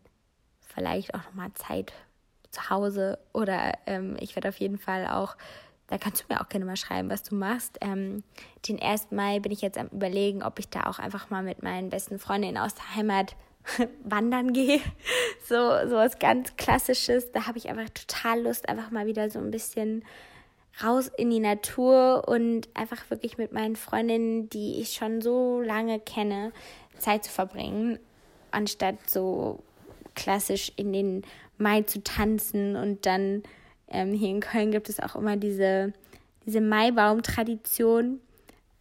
vielleicht 0.62 1.14
auch 1.14 1.24
noch 1.24 1.34
mal 1.34 1.54
Zeit 1.54 1.94
zu 2.52 2.70
Hause 2.70 3.20
oder 3.34 3.74
ähm, 3.86 4.18
ich 4.20 4.36
werde 4.36 4.50
auf 4.50 4.58
jeden 4.58 4.78
Fall 4.78 5.08
auch, 5.08 5.36
da 5.88 5.98
kannst 5.98 6.24
du 6.24 6.34
mir 6.34 6.42
auch 6.42 6.50
gerne 6.50 6.66
mal 6.66 6.76
schreiben, 6.76 7.10
was 7.10 7.24
du 7.24 7.36
machst. 7.36 7.78
Ähm, 7.82 8.24
den 8.68 8.82
1. 8.82 9.12
Mai 9.12 9.40
bin 9.40 9.52
ich 9.52 9.62
jetzt 9.62 9.78
am 9.78 9.88
überlegen, 9.88 10.44
ob 10.44 10.60
ich 10.60 10.70
da 10.70 10.86
auch 10.88 11.00
einfach 11.00 11.30
mal 11.30 11.44
mit 11.44 11.64
meinen 11.64 11.90
besten 11.90 12.20
Freundinnen 12.20 12.58
aus 12.58 12.76
der 12.76 12.96
Heimat 12.96 13.36
wandern 14.04 14.54
gehe. 14.54 14.82
So, 15.46 15.56
so 15.88 15.96
was 15.96 16.20
ganz 16.20 16.56
Klassisches. 16.58 17.32
Da 17.32 17.48
habe 17.48 17.58
ich 17.58 17.70
einfach 17.70 17.90
total 17.90 18.42
Lust, 18.42 18.68
einfach 18.68 18.92
mal 18.92 19.06
wieder 19.06 19.30
so 19.30 19.40
ein 19.40 19.52
bisschen 19.52 20.04
raus 20.84 21.12
in 21.18 21.30
die 21.30 21.40
Natur 21.40 22.28
und 22.28 22.70
einfach 22.74 23.10
wirklich 23.10 23.38
mit 23.38 23.52
meinen 23.52 23.76
Freundinnen, 23.76 24.50
die 24.50 24.80
ich 24.82 24.94
schon 24.94 25.22
so 25.22 25.62
lange 25.62 26.00
kenne, 26.00 26.52
Zeit 26.98 27.24
zu 27.24 27.32
verbringen, 27.32 28.00
anstatt 28.52 29.10
so 29.10 29.64
klassisch 30.16 30.72
in 30.76 30.94
den 30.94 31.24
Mai 31.58 31.82
zu 31.82 32.04
tanzen 32.04 32.76
und 32.76 33.06
dann 33.06 33.44
ähm, 33.90 34.14
hier 34.14 34.30
in 34.30 34.40
Köln 34.40 34.72
gibt 34.72 34.90
es 34.90 35.00
auch 35.00 35.16
immer 35.16 35.38
diese, 35.38 35.94
diese 36.46 36.62
Maibaum-Tradition 36.62 38.20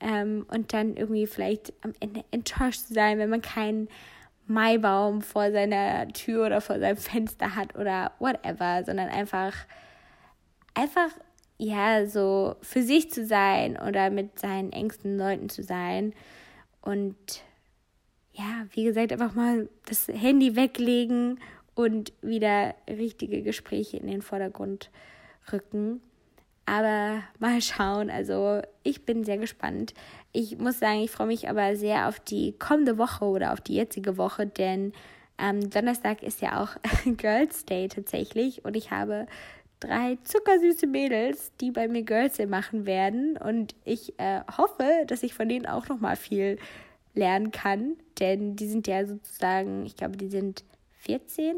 ähm, 0.00 0.46
und 0.48 0.72
dann 0.72 0.96
irgendwie 0.96 1.26
vielleicht 1.26 1.72
am 1.82 1.92
Ende 2.00 2.24
enttäuscht 2.30 2.86
zu 2.86 2.94
sein, 2.94 3.18
wenn 3.18 3.30
man 3.30 3.42
keinen 3.42 3.88
Maibaum 4.46 5.22
vor 5.22 5.50
seiner 5.50 6.08
Tür 6.08 6.46
oder 6.46 6.60
vor 6.60 6.78
seinem 6.78 6.96
Fenster 6.96 7.56
hat 7.56 7.74
oder 7.76 8.12
whatever, 8.18 8.84
sondern 8.84 9.08
einfach, 9.08 9.54
einfach, 10.74 11.10
ja, 11.58 12.06
so 12.06 12.56
für 12.60 12.82
sich 12.82 13.10
zu 13.10 13.24
sein 13.24 13.76
oder 13.78 14.10
mit 14.10 14.38
seinen 14.38 14.72
engsten 14.72 15.16
Leuten 15.16 15.48
zu 15.48 15.62
sein 15.62 16.12
und 16.82 17.16
ja, 18.32 18.66
wie 18.72 18.84
gesagt, 18.84 19.12
einfach 19.12 19.34
mal 19.34 19.68
das 19.86 20.08
Handy 20.08 20.56
weglegen 20.56 21.40
und 21.74 22.12
wieder 22.22 22.74
richtige 22.88 23.42
Gespräche 23.42 23.96
in 23.96 24.06
den 24.06 24.22
Vordergrund 24.22 24.90
rücken. 25.52 26.00
Aber 26.66 27.22
mal 27.38 27.62
schauen. 27.62 28.10
Also 28.10 28.60
ich 28.82 29.04
bin 29.04 29.24
sehr 29.24 29.38
gespannt. 29.38 29.94
Ich 30.32 30.58
muss 30.58 30.80
sagen, 30.80 31.00
ich 31.00 31.10
freue 31.10 31.28
mich 31.28 31.48
aber 31.48 31.76
sehr 31.76 32.08
auf 32.08 32.20
die 32.20 32.52
kommende 32.58 32.98
Woche 32.98 33.24
oder 33.24 33.52
auf 33.52 33.60
die 33.60 33.74
jetzige 33.74 34.18
Woche, 34.18 34.46
denn 34.46 34.92
am 35.36 35.70
Donnerstag 35.70 36.22
ist 36.22 36.40
ja 36.40 36.62
auch 36.62 36.70
Girls 37.16 37.64
Day 37.64 37.88
tatsächlich 37.88 38.64
und 38.64 38.76
ich 38.76 38.90
habe 38.90 39.26
drei 39.80 40.18
zuckersüße 40.24 40.86
Mädels, 40.86 41.52
die 41.60 41.70
bei 41.70 41.88
mir 41.88 42.02
Girls 42.02 42.36
Day 42.36 42.46
machen 42.46 42.86
werden. 42.86 43.36
Und 43.36 43.74
ich 43.84 44.18
äh, 44.18 44.40
hoffe, 44.56 45.04
dass 45.06 45.22
ich 45.22 45.34
von 45.34 45.48
denen 45.48 45.66
auch 45.66 45.88
noch 45.88 46.00
mal 46.00 46.16
viel 46.16 46.58
lernen 47.14 47.50
kann, 47.50 47.96
denn 48.20 48.56
die 48.56 48.66
sind 48.66 48.86
ja 48.86 49.06
sozusagen, 49.06 49.86
ich 49.86 49.96
glaube, 49.96 50.16
die 50.16 50.28
sind 50.28 50.64
14, 50.98 51.56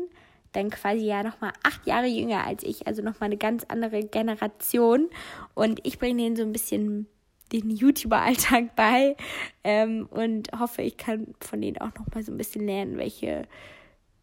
dann 0.52 0.70
quasi 0.70 1.04
ja 1.04 1.22
nochmal 1.22 1.52
acht 1.62 1.86
Jahre 1.86 2.06
jünger 2.06 2.46
als 2.46 2.62
ich, 2.62 2.86
also 2.86 3.02
nochmal 3.02 3.28
eine 3.28 3.36
ganz 3.36 3.64
andere 3.68 4.04
Generation. 4.04 5.08
Und 5.54 5.80
ich 5.84 5.98
bringe 5.98 6.22
denen 6.22 6.36
so 6.36 6.42
ein 6.42 6.52
bisschen 6.52 7.06
den 7.52 7.70
YouTuber-Alltag 7.70 8.74
bei. 8.76 9.16
Ähm, 9.64 10.06
und 10.10 10.48
hoffe, 10.58 10.82
ich 10.82 10.96
kann 10.96 11.34
von 11.40 11.60
denen 11.60 11.78
auch 11.78 11.94
nochmal 11.94 12.22
so 12.22 12.32
ein 12.32 12.38
bisschen 12.38 12.66
lernen, 12.66 12.98
welche 12.98 13.46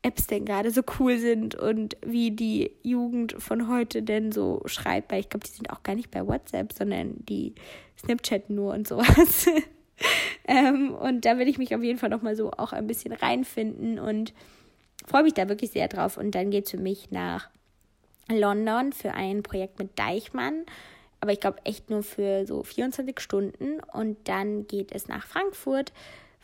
Apps 0.05 0.27
denn 0.27 0.45
gerade 0.45 0.69
so 0.69 0.83
cool 0.99 1.17
sind 1.17 1.55
und 1.55 1.97
wie 2.05 2.29
die 2.29 2.71
Jugend 2.83 3.35
von 3.39 3.67
heute 3.67 4.03
denn 4.03 4.31
so 4.31 4.61
schreibt, 4.67 5.11
weil 5.11 5.19
ich 5.19 5.29
glaube, 5.29 5.47
die 5.47 5.51
sind 5.51 5.71
auch 5.71 5.81
gar 5.81 5.95
nicht 5.95 6.11
bei 6.11 6.25
WhatsApp, 6.27 6.73
sondern 6.73 7.25
die 7.25 7.55
Snapchat 7.97 8.51
nur 8.51 8.73
und 8.75 8.87
sowas. 8.87 9.47
ähm, 10.47 10.93
und 10.93 11.25
da 11.25 11.39
will 11.39 11.47
ich 11.47 11.57
mich 11.57 11.73
auf 11.73 11.81
jeden 11.81 11.97
Fall 11.97 12.09
nochmal 12.09 12.35
so 12.35 12.51
auch 12.51 12.71
ein 12.71 12.85
bisschen 12.85 13.13
reinfinden 13.13 13.97
und 13.97 14.33
freue 15.07 15.23
mich 15.23 15.33
da 15.33 15.49
wirklich 15.49 15.71
sehr 15.71 15.87
drauf. 15.87 16.17
Und 16.17 16.35
dann 16.35 16.51
geht 16.51 16.65
es 16.65 16.71
für 16.71 16.77
mich 16.77 17.09
nach 17.09 17.49
London 18.29 18.93
für 18.93 19.15
ein 19.15 19.41
Projekt 19.41 19.79
mit 19.79 19.97
Deichmann. 19.97 20.65
Aber 21.19 21.31
ich 21.31 21.39
glaube 21.39 21.57
echt 21.63 21.89
nur 21.89 22.03
für 22.03 22.45
so 22.45 22.61
24 22.61 23.19
Stunden. 23.19 23.79
Und 23.91 24.27
dann 24.27 24.67
geht 24.67 24.91
es 24.91 25.07
nach 25.07 25.25
Frankfurt 25.25 25.93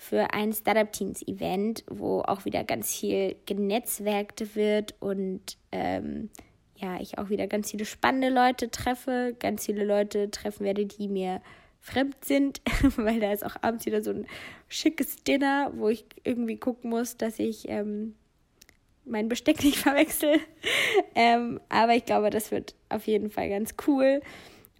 für 0.01 0.33
ein 0.33 0.51
Startup 0.51 0.91
Teens 0.91 1.21
Event, 1.27 1.83
wo 1.87 2.21
auch 2.21 2.43
wieder 2.43 2.63
ganz 2.63 2.91
viel 2.91 3.35
genetzwerkt 3.45 4.55
wird 4.55 4.95
und 4.99 5.59
ähm, 5.71 6.31
ja, 6.75 6.99
ich 6.99 7.19
auch 7.19 7.29
wieder 7.29 7.45
ganz 7.45 7.69
viele 7.69 7.85
spannende 7.85 8.29
Leute 8.29 8.71
treffe, 8.71 9.35
ganz 9.37 9.67
viele 9.67 9.85
Leute 9.85 10.31
treffen 10.31 10.65
werde, 10.65 10.87
die 10.87 11.07
mir 11.07 11.39
fremd 11.79 12.25
sind, 12.25 12.61
weil 12.95 13.19
da 13.19 13.31
ist 13.31 13.45
auch 13.45 13.55
abends 13.61 13.85
wieder 13.85 14.01
so 14.01 14.09
ein 14.09 14.25
schickes 14.69 15.17
Dinner, 15.17 15.71
wo 15.75 15.87
ich 15.89 16.03
irgendwie 16.23 16.57
gucken 16.57 16.89
muss, 16.89 17.15
dass 17.17 17.37
ich 17.37 17.69
ähm, 17.69 18.15
mein 19.05 19.29
Besteck 19.29 19.63
nicht 19.63 19.77
verwechsel. 19.77 20.39
ähm, 21.13 21.61
aber 21.69 21.93
ich 21.93 22.05
glaube, 22.05 22.31
das 22.31 22.49
wird 22.49 22.73
auf 22.89 23.05
jeden 23.05 23.29
Fall 23.29 23.49
ganz 23.49 23.75
cool. 23.85 24.21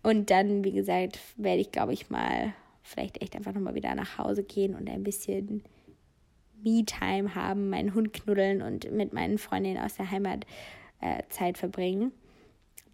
Und 0.01 0.31
dann, 0.31 0.63
wie 0.63 0.71
gesagt, 0.71 1.19
werde 1.37 1.61
ich, 1.61 1.71
glaube 1.71 1.93
ich, 1.93 2.09
mal 2.09 2.55
vielleicht 2.83 3.21
echt 3.21 3.35
einfach 3.35 3.53
nochmal 3.53 3.75
wieder 3.75 3.93
nach 3.95 4.17
Hause 4.17 4.43
gehen 4.43 4.75
und 4.75 4.89
ein 4.89 5.03
bisschen 5.03 5.63
Me-Time 6.63 7.35
haben, 7.35 7.69
meinen 7.69 7.93
Hund 7.93 8.13
knuddeln 8.13 8.61
und 8.61 8.91
mit 8.91 9.13
meinen 9.13 9.37
Freundinnen 9.37 9.83
aus 9.83 9.95
der 9.95 10.11
Heimat 10.11 10.45
äh, 10.99 11.23
Zeit 11.29 11.57
verbringen. 11.57 12.11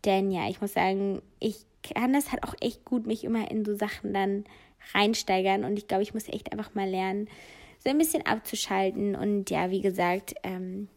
Denn 0.06 0.32
ja, 0.32 0.50
ich 0.50 0.62
muss 0.62 0.74
sagen, 0.74 1.22
ich 1.40 1.66
kann 1.84 2.14
das 2.14 2.32
halt 2.32 2.44
auch 2.44 2.56
echt 2.62 2.86
gut, 2.86 3.06
mich 3.06 3.24
immer 3.24 3.50
in 3.52 3.66
so 3.66 3.76
Sachen 3.76 4.14
dann 4.14 4.46
reinsteigern. 4.94 5.64
Und 5.64 5.78
ich 5.78 5.88
glaube, 5.88 6.04
ich 6.04 6.14
muss 6.14 6.30
echt 6.30 6.52
einfach 6.52 6.74
mal 6.76 6.90
lernen, 6.90 7.28
so 7.80 7.90
ein 7.90 7.98
bisschen 7.98 8.26
abzuschalten. 8.26 9.16
Und 9.16 9.50
ja, 9.50 9.70
wie 9.70 9.82
gesagt, 9.82 10.36
ähm, 10.44 10.88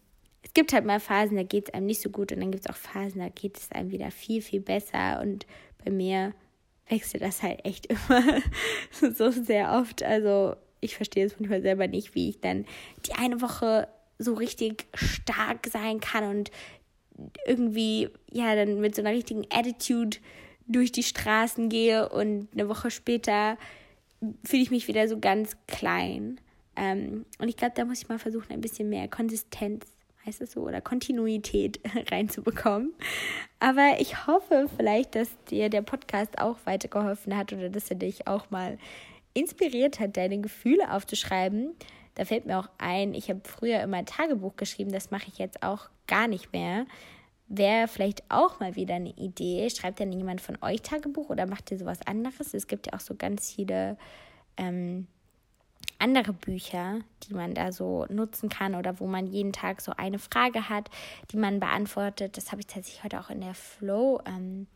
es 0.43 0.55
gibt 0.55 0.73
halt 0.73 0.85
mal 0.85 1.01
Phasen, 1.01 1.37
da 1.37 1.43
geht 1.43 1.69
es 1.69 1.75
einem 1.75 1.87
nicht 1.87 2.01
so 2.01 2.11
gut 2.11 2.33
und 2.33 2.41
dann 2.41 2.51
gibt 2.51 2.65
es 2.65 2.71
auch 2.71 2.79
Phasen, 2.79 3.21
da 3.21 3.29
geht 3.29 3.57
es 3.59 3.71
einem 3.73 3.91
wieder 3.91 4.11
viel, 4.11 4.43
viel 4.43 4.61
besser. 4.61 5.21
Und 5.21 5.47
bei 5.85 5.91
mir 5.91 6.35
wechselt 6.91 7.23
das 7.23 7.43
halt 7.43 7.65
echt 7.65 7.87
immer 8.09 8.41
so 9.15 9.31
sehr 9.31 9.73
oft. 9.73 10.03
Also 10.03 10.57
ich 10.81 10.97
verstehe 10.97 11.27
es 11.27 11.39
manchmal 11.39 11.63
selber 11.63 11.87
nicht, 11.87 12.15
wie 12.15 12.31
ich 12.31 12.41
dann 12.41 12.65
die 13.07 13.13
eine 13.15 13.41
Woche 13.41 13.89
so 14.19 14.35
richtig 14.35 14.87
stark 14.95 15.67
sein 15.67 16.01
kann 16.01 16.25
und 16.25 16.51
irgendwie, 17.47 18.09
ja, 18.31 18.55
dann 18.55 18.81
mit 18.81 18.95
so 18.95 19.03
einer 19.03 19.13
richtigen 19.13 19.45
Attitude 19.51 20.19
durch 20.67 20.93
die 20.93 21.03
Straßen 21.03 21.69
gehe 21.69 22.09
und 22.09 22.49
eine 22.53 22.69
Woche 22.69 22.91
später 22.91 23.59
fühle 24.45 24.63
ich 24.63 24.71
mich 24.71 24.89
wieder 24.89 25.09
so 25.09 25.19
ganz 25.19 25.57
klein. 25.67 26.41
Ähm, 26.77 27.25
und 27.39 27.49
ich 27.49 27.57
glaube, 27.57 27.75
da 27.75 27.85
muss 27.85 28.03
ich 28.03 28.09
mal 28.09 28.19
versuchen, 28.19 28.53
ein 28.53 28.61
bisschen 28.61 28.89
mehr 28.89 29.09
Konsistenz, 29.09 29.87
heißt 30.27 30.41
es 30.41 30.53
so, 30.53 30.61
oder 30.61 30.81
Kontinuität 30.81 31.81
reinzubekommen. 32.11 32.93
Aber 33.59 33.97
ich 33.99 34.27
hoffe 34.27 34.69
vielleicht, 34.77 35.15
dass 35.15 35.29
dir 35.45 35.69
der 35.69 35.83
Podcast 35.83 36.39
auch 36.39 36.57
weitergeholfen 36.65 37.37
hat 37.37 37.53
oder 37.53 37.71
dass 37.71 37.91
er 37.91 37.97
dich 37.97 38.27
auch 38.27 38.51
mal 38.51 38.79
inspiriert 39.35 40.01
hat, 40.01 40.17
deine 40.17 40.41
Gefühle 40.41 40.93
aufzuschreiben. 40.93 41.75
Da 42.15 42.25
fällt 42.25 42.47
mir 42.47 42.59
auch 42.59 42.69
ein, 42.79 43.15
ich 43.15 43.31
habe 43.31 43.41
früher 43.45 43.81
immer 43.81 44.05
Tagebuch 44.05 44.57
geschrieben, 44.57 44.93
das 44.93 45.11
mache 45.11 45.29
ich 45.29 45.39
jetzt 45.39 45.63
auch 45.63 45.89
gar 46.07 46.29
nicht 46.29 46.53
mehr. 46.53 46.87
Wäre 47.47 47.89
vielleicht 47.89 48.23
auch 48.29 48.61
mal 48.61 48.77
wieder 48.77 48.95
eine 48.95 49.11
Idee. 49.11 49.69
Schreibt 49.71 49.99
denn 49.99 50.13
jemand 50.13 50.41
von 50.41 50.59
euch 50.63 50.83
Tagebuch 50.83 51.31
oder 51.31 51.47
macht 51.47 51.71
ihr 51.71 51.79
sowas 51.79 52.01
anderes? 52.07 52.55
Es 52.55 52.67
gibt 52.67 52.87
ja 52.87 52.93
auch 52.95 53.01
so 53.01 53.15
ganz 53.15 53.53
viele 53.53 53.97
ähm, 54.57 55.07
andere 56.01 56.33
Bücher, 56.33 57.01
die 57.25 57.35
man 57.35 57.55
da 57.55 57.73
so 57.73 58.07
nutzen 58.09 58.49
kann 58.49 58.75
oder 58.75 59.01
wo 59.01 59.07
man 59.07 59.27
jeden 59.27 59.53
Tag 59.53 59.81
so 59.81 59.93
eine 59.97 60.19
Frage 60.19 60.69
hat, 60.69 60.91
die 61.31 61.37
man 61.37 61.61
beantwortet. 61.61 62.37
Das 62.37 62.51
habe 62.51 62.61
ich 62.61 62.67
tatsächlich 62.67 63.05
heute 63.05 63.21
auch 63.21 63.31
in 63.31 63.41
der 63.41 63.55
Flow 63.55 64.21
ähm, 64.27 64.67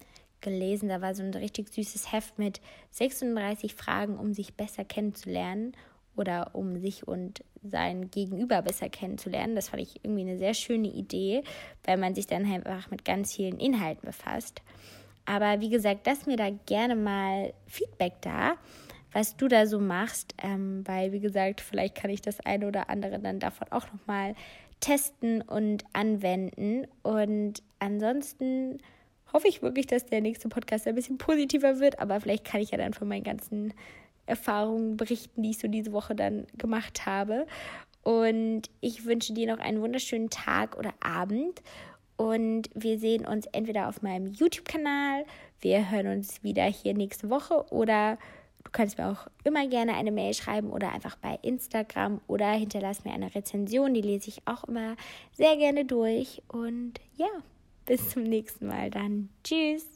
gelesen. 0.41 0.89
Da 0.89 1.01
war 1.01 1.15
so 1.15 1.23
ein 1.23 1.35
richtig 1.35 1.71
süßes 1.71 2.13
Heft 2.13 2.39
mit 2.39 2.61
36 2.91 3.75
Fragen, 3.75 4.19
um 4.19 4.33
sich 4.33 4.55
besser 4.55 4.85
kennenzulernen 4.85 5.73
oder 6.17 6.51
um 6.55 6.79
sich 6.79 7.09
und 7.09 7.43
sein 7.63 8.11
Gegenüber 8.11 8.63
besser 8.63 8.89
kennenzulernen. 8.89 9.57
Das 9.57 9.71
fand 9.71 9.83
ich 9.83 10.05
irgendwie 10.05 10.23
eine 10.23 10.39
sehr 10.39 10.55
schöne 10.55 10.89
Idee, 10.89 11.43
weil 11.85 11.97
man 11.97 12.15
sich 12.15 12.27
dann 12.27 12.45
einfach 12.45 12.91
mit 12.91 13.05
ganz 13.05 13.35
vielen 13.35 13.59
Inhalten 13.59 14.07
befasst. 14.07 14.63
Aber 15.25 15.61
wie 15.61 15.71
gesagt, 15.71 16.07
lass 16.07 16.27
mir 16.27 16.37
da 16.37 16.51
gerne 16.51 16.95
mal 16.95 17.55
Feedback 17.67 18.15
da, 18.21 18.57
was 19.15 19.37
du 19.37 19.49
da 19.49 19.67
so 19.67 19.79
machst, 19.79 20.35
ähm, 20.43 20.83
weil 20.87 21.13
wie 21.13 21.21
gesagt, 21.21 21.61
vielleicht 21.61 21.95
kann 21.95 22.11
ich 22.11 22.21
das 22.21 22.41
eine 22.41 22.67
oder 22.67 22.91
andere 22.91 23.21
dann 23.21 23.39
davon 23.39 23.69
auch 23.71 23.87
noch 23.93 24.07
mal 24.07 24.35
testen 24.81 25.41
und 25.41 25.85
anwenden. 25.93 26.87
Und 27.03 27.63
ansonsten 27.79 28.79
hoffe 29.33 29.49
ich 29.49 29.63
wirklich, 29.63 29.87
dass 29.87 30.05
der 30.05 30.21
nächste 30.21 30.49
Podcast 30.49 30.87
ein 30.87 30.97
bisschen 30.97 31.17
positiver 31.17 31.79
wird, 31.79 32.01
aber 32.01 32.21
vielleicht 32.21 32.45
kann 32.45 32.61
ich 32.61 32.73
ja 32.73 32.79
dann 32.79 32.93
von 32.93 33.09
meinen 33.09 33.23
ganzen 33.23 33.73
Erfahrungen 34.27 34.97
berichten, 34.97 35.43
die 35.43 35.51
ich 35.51 35.59
so 35.59 35.69
diese 35.69 35.93
Woche 35.93 36.15
dann 36.15 36.47
gemacht 36.59 37.07
habe. 37.07 37.47
Und 38.03 38.63
ich 38.81 39.05
wünsche 39.05 39.33
dir 39.33 39.47
noch 39.47 39.61
einen 39.61 39.81
wunderschönen 39.81 40.29
Tag 40.29 40.77
oder 40.77 40.93
Abend. 41.01 41.63
Und 42.17 42.69
wir 42.75 42.99
sehen 42.99 43.27
uns 43.27 43.47
entweder 43.47 43.89
auf 43.89 44.03
meinem 44.03 44.27
YouTube-Kanal, 44.27 45.25
wir 45.61 45.91
hören 45.91 46.09
uns 46.09 46.43
wieder 46.43 46.65
hier 46.65 46.95
nächste 46.95 47.31
Woche 47.31 47.65
oder 47.73 48.19
du 48.65 48.71
kannst 48.73 48.99
mir 48.99 49.09
auch 49.09 49.27
immer 49.45 49.67
gerne 49.69 49.95
eine 49.95 50.11
Mail 50.11 50.35
schreiben 50.35 50.71
oder 50.71 50.93
einfach 50.93 51.17
bei 51.17 51.39
Instagram 51.43 52.21
oder 52.27 52.51
hinterlass 52.53 53.05
mir 53.05 53.13
eine 53.13 53.35
Rezension, 53.35 53.95
die 53.95 54.01
lese 54.01 54.29
ich 54.29 54.47
auch 54.47 54.65
immer 54.65 54.97
sehr 55.33 55.57
gerne 55.57 55.85
durch. 55.85 56.43
Und 56.49 56.95
ja, 57.17 57.29
bis 57.87 58.11
zum 58.11 58.25
nächsten 58.25 58.67
Mal 58.67 58.91
dann. 58.91 59.29
Tschüss. 59.45 59.94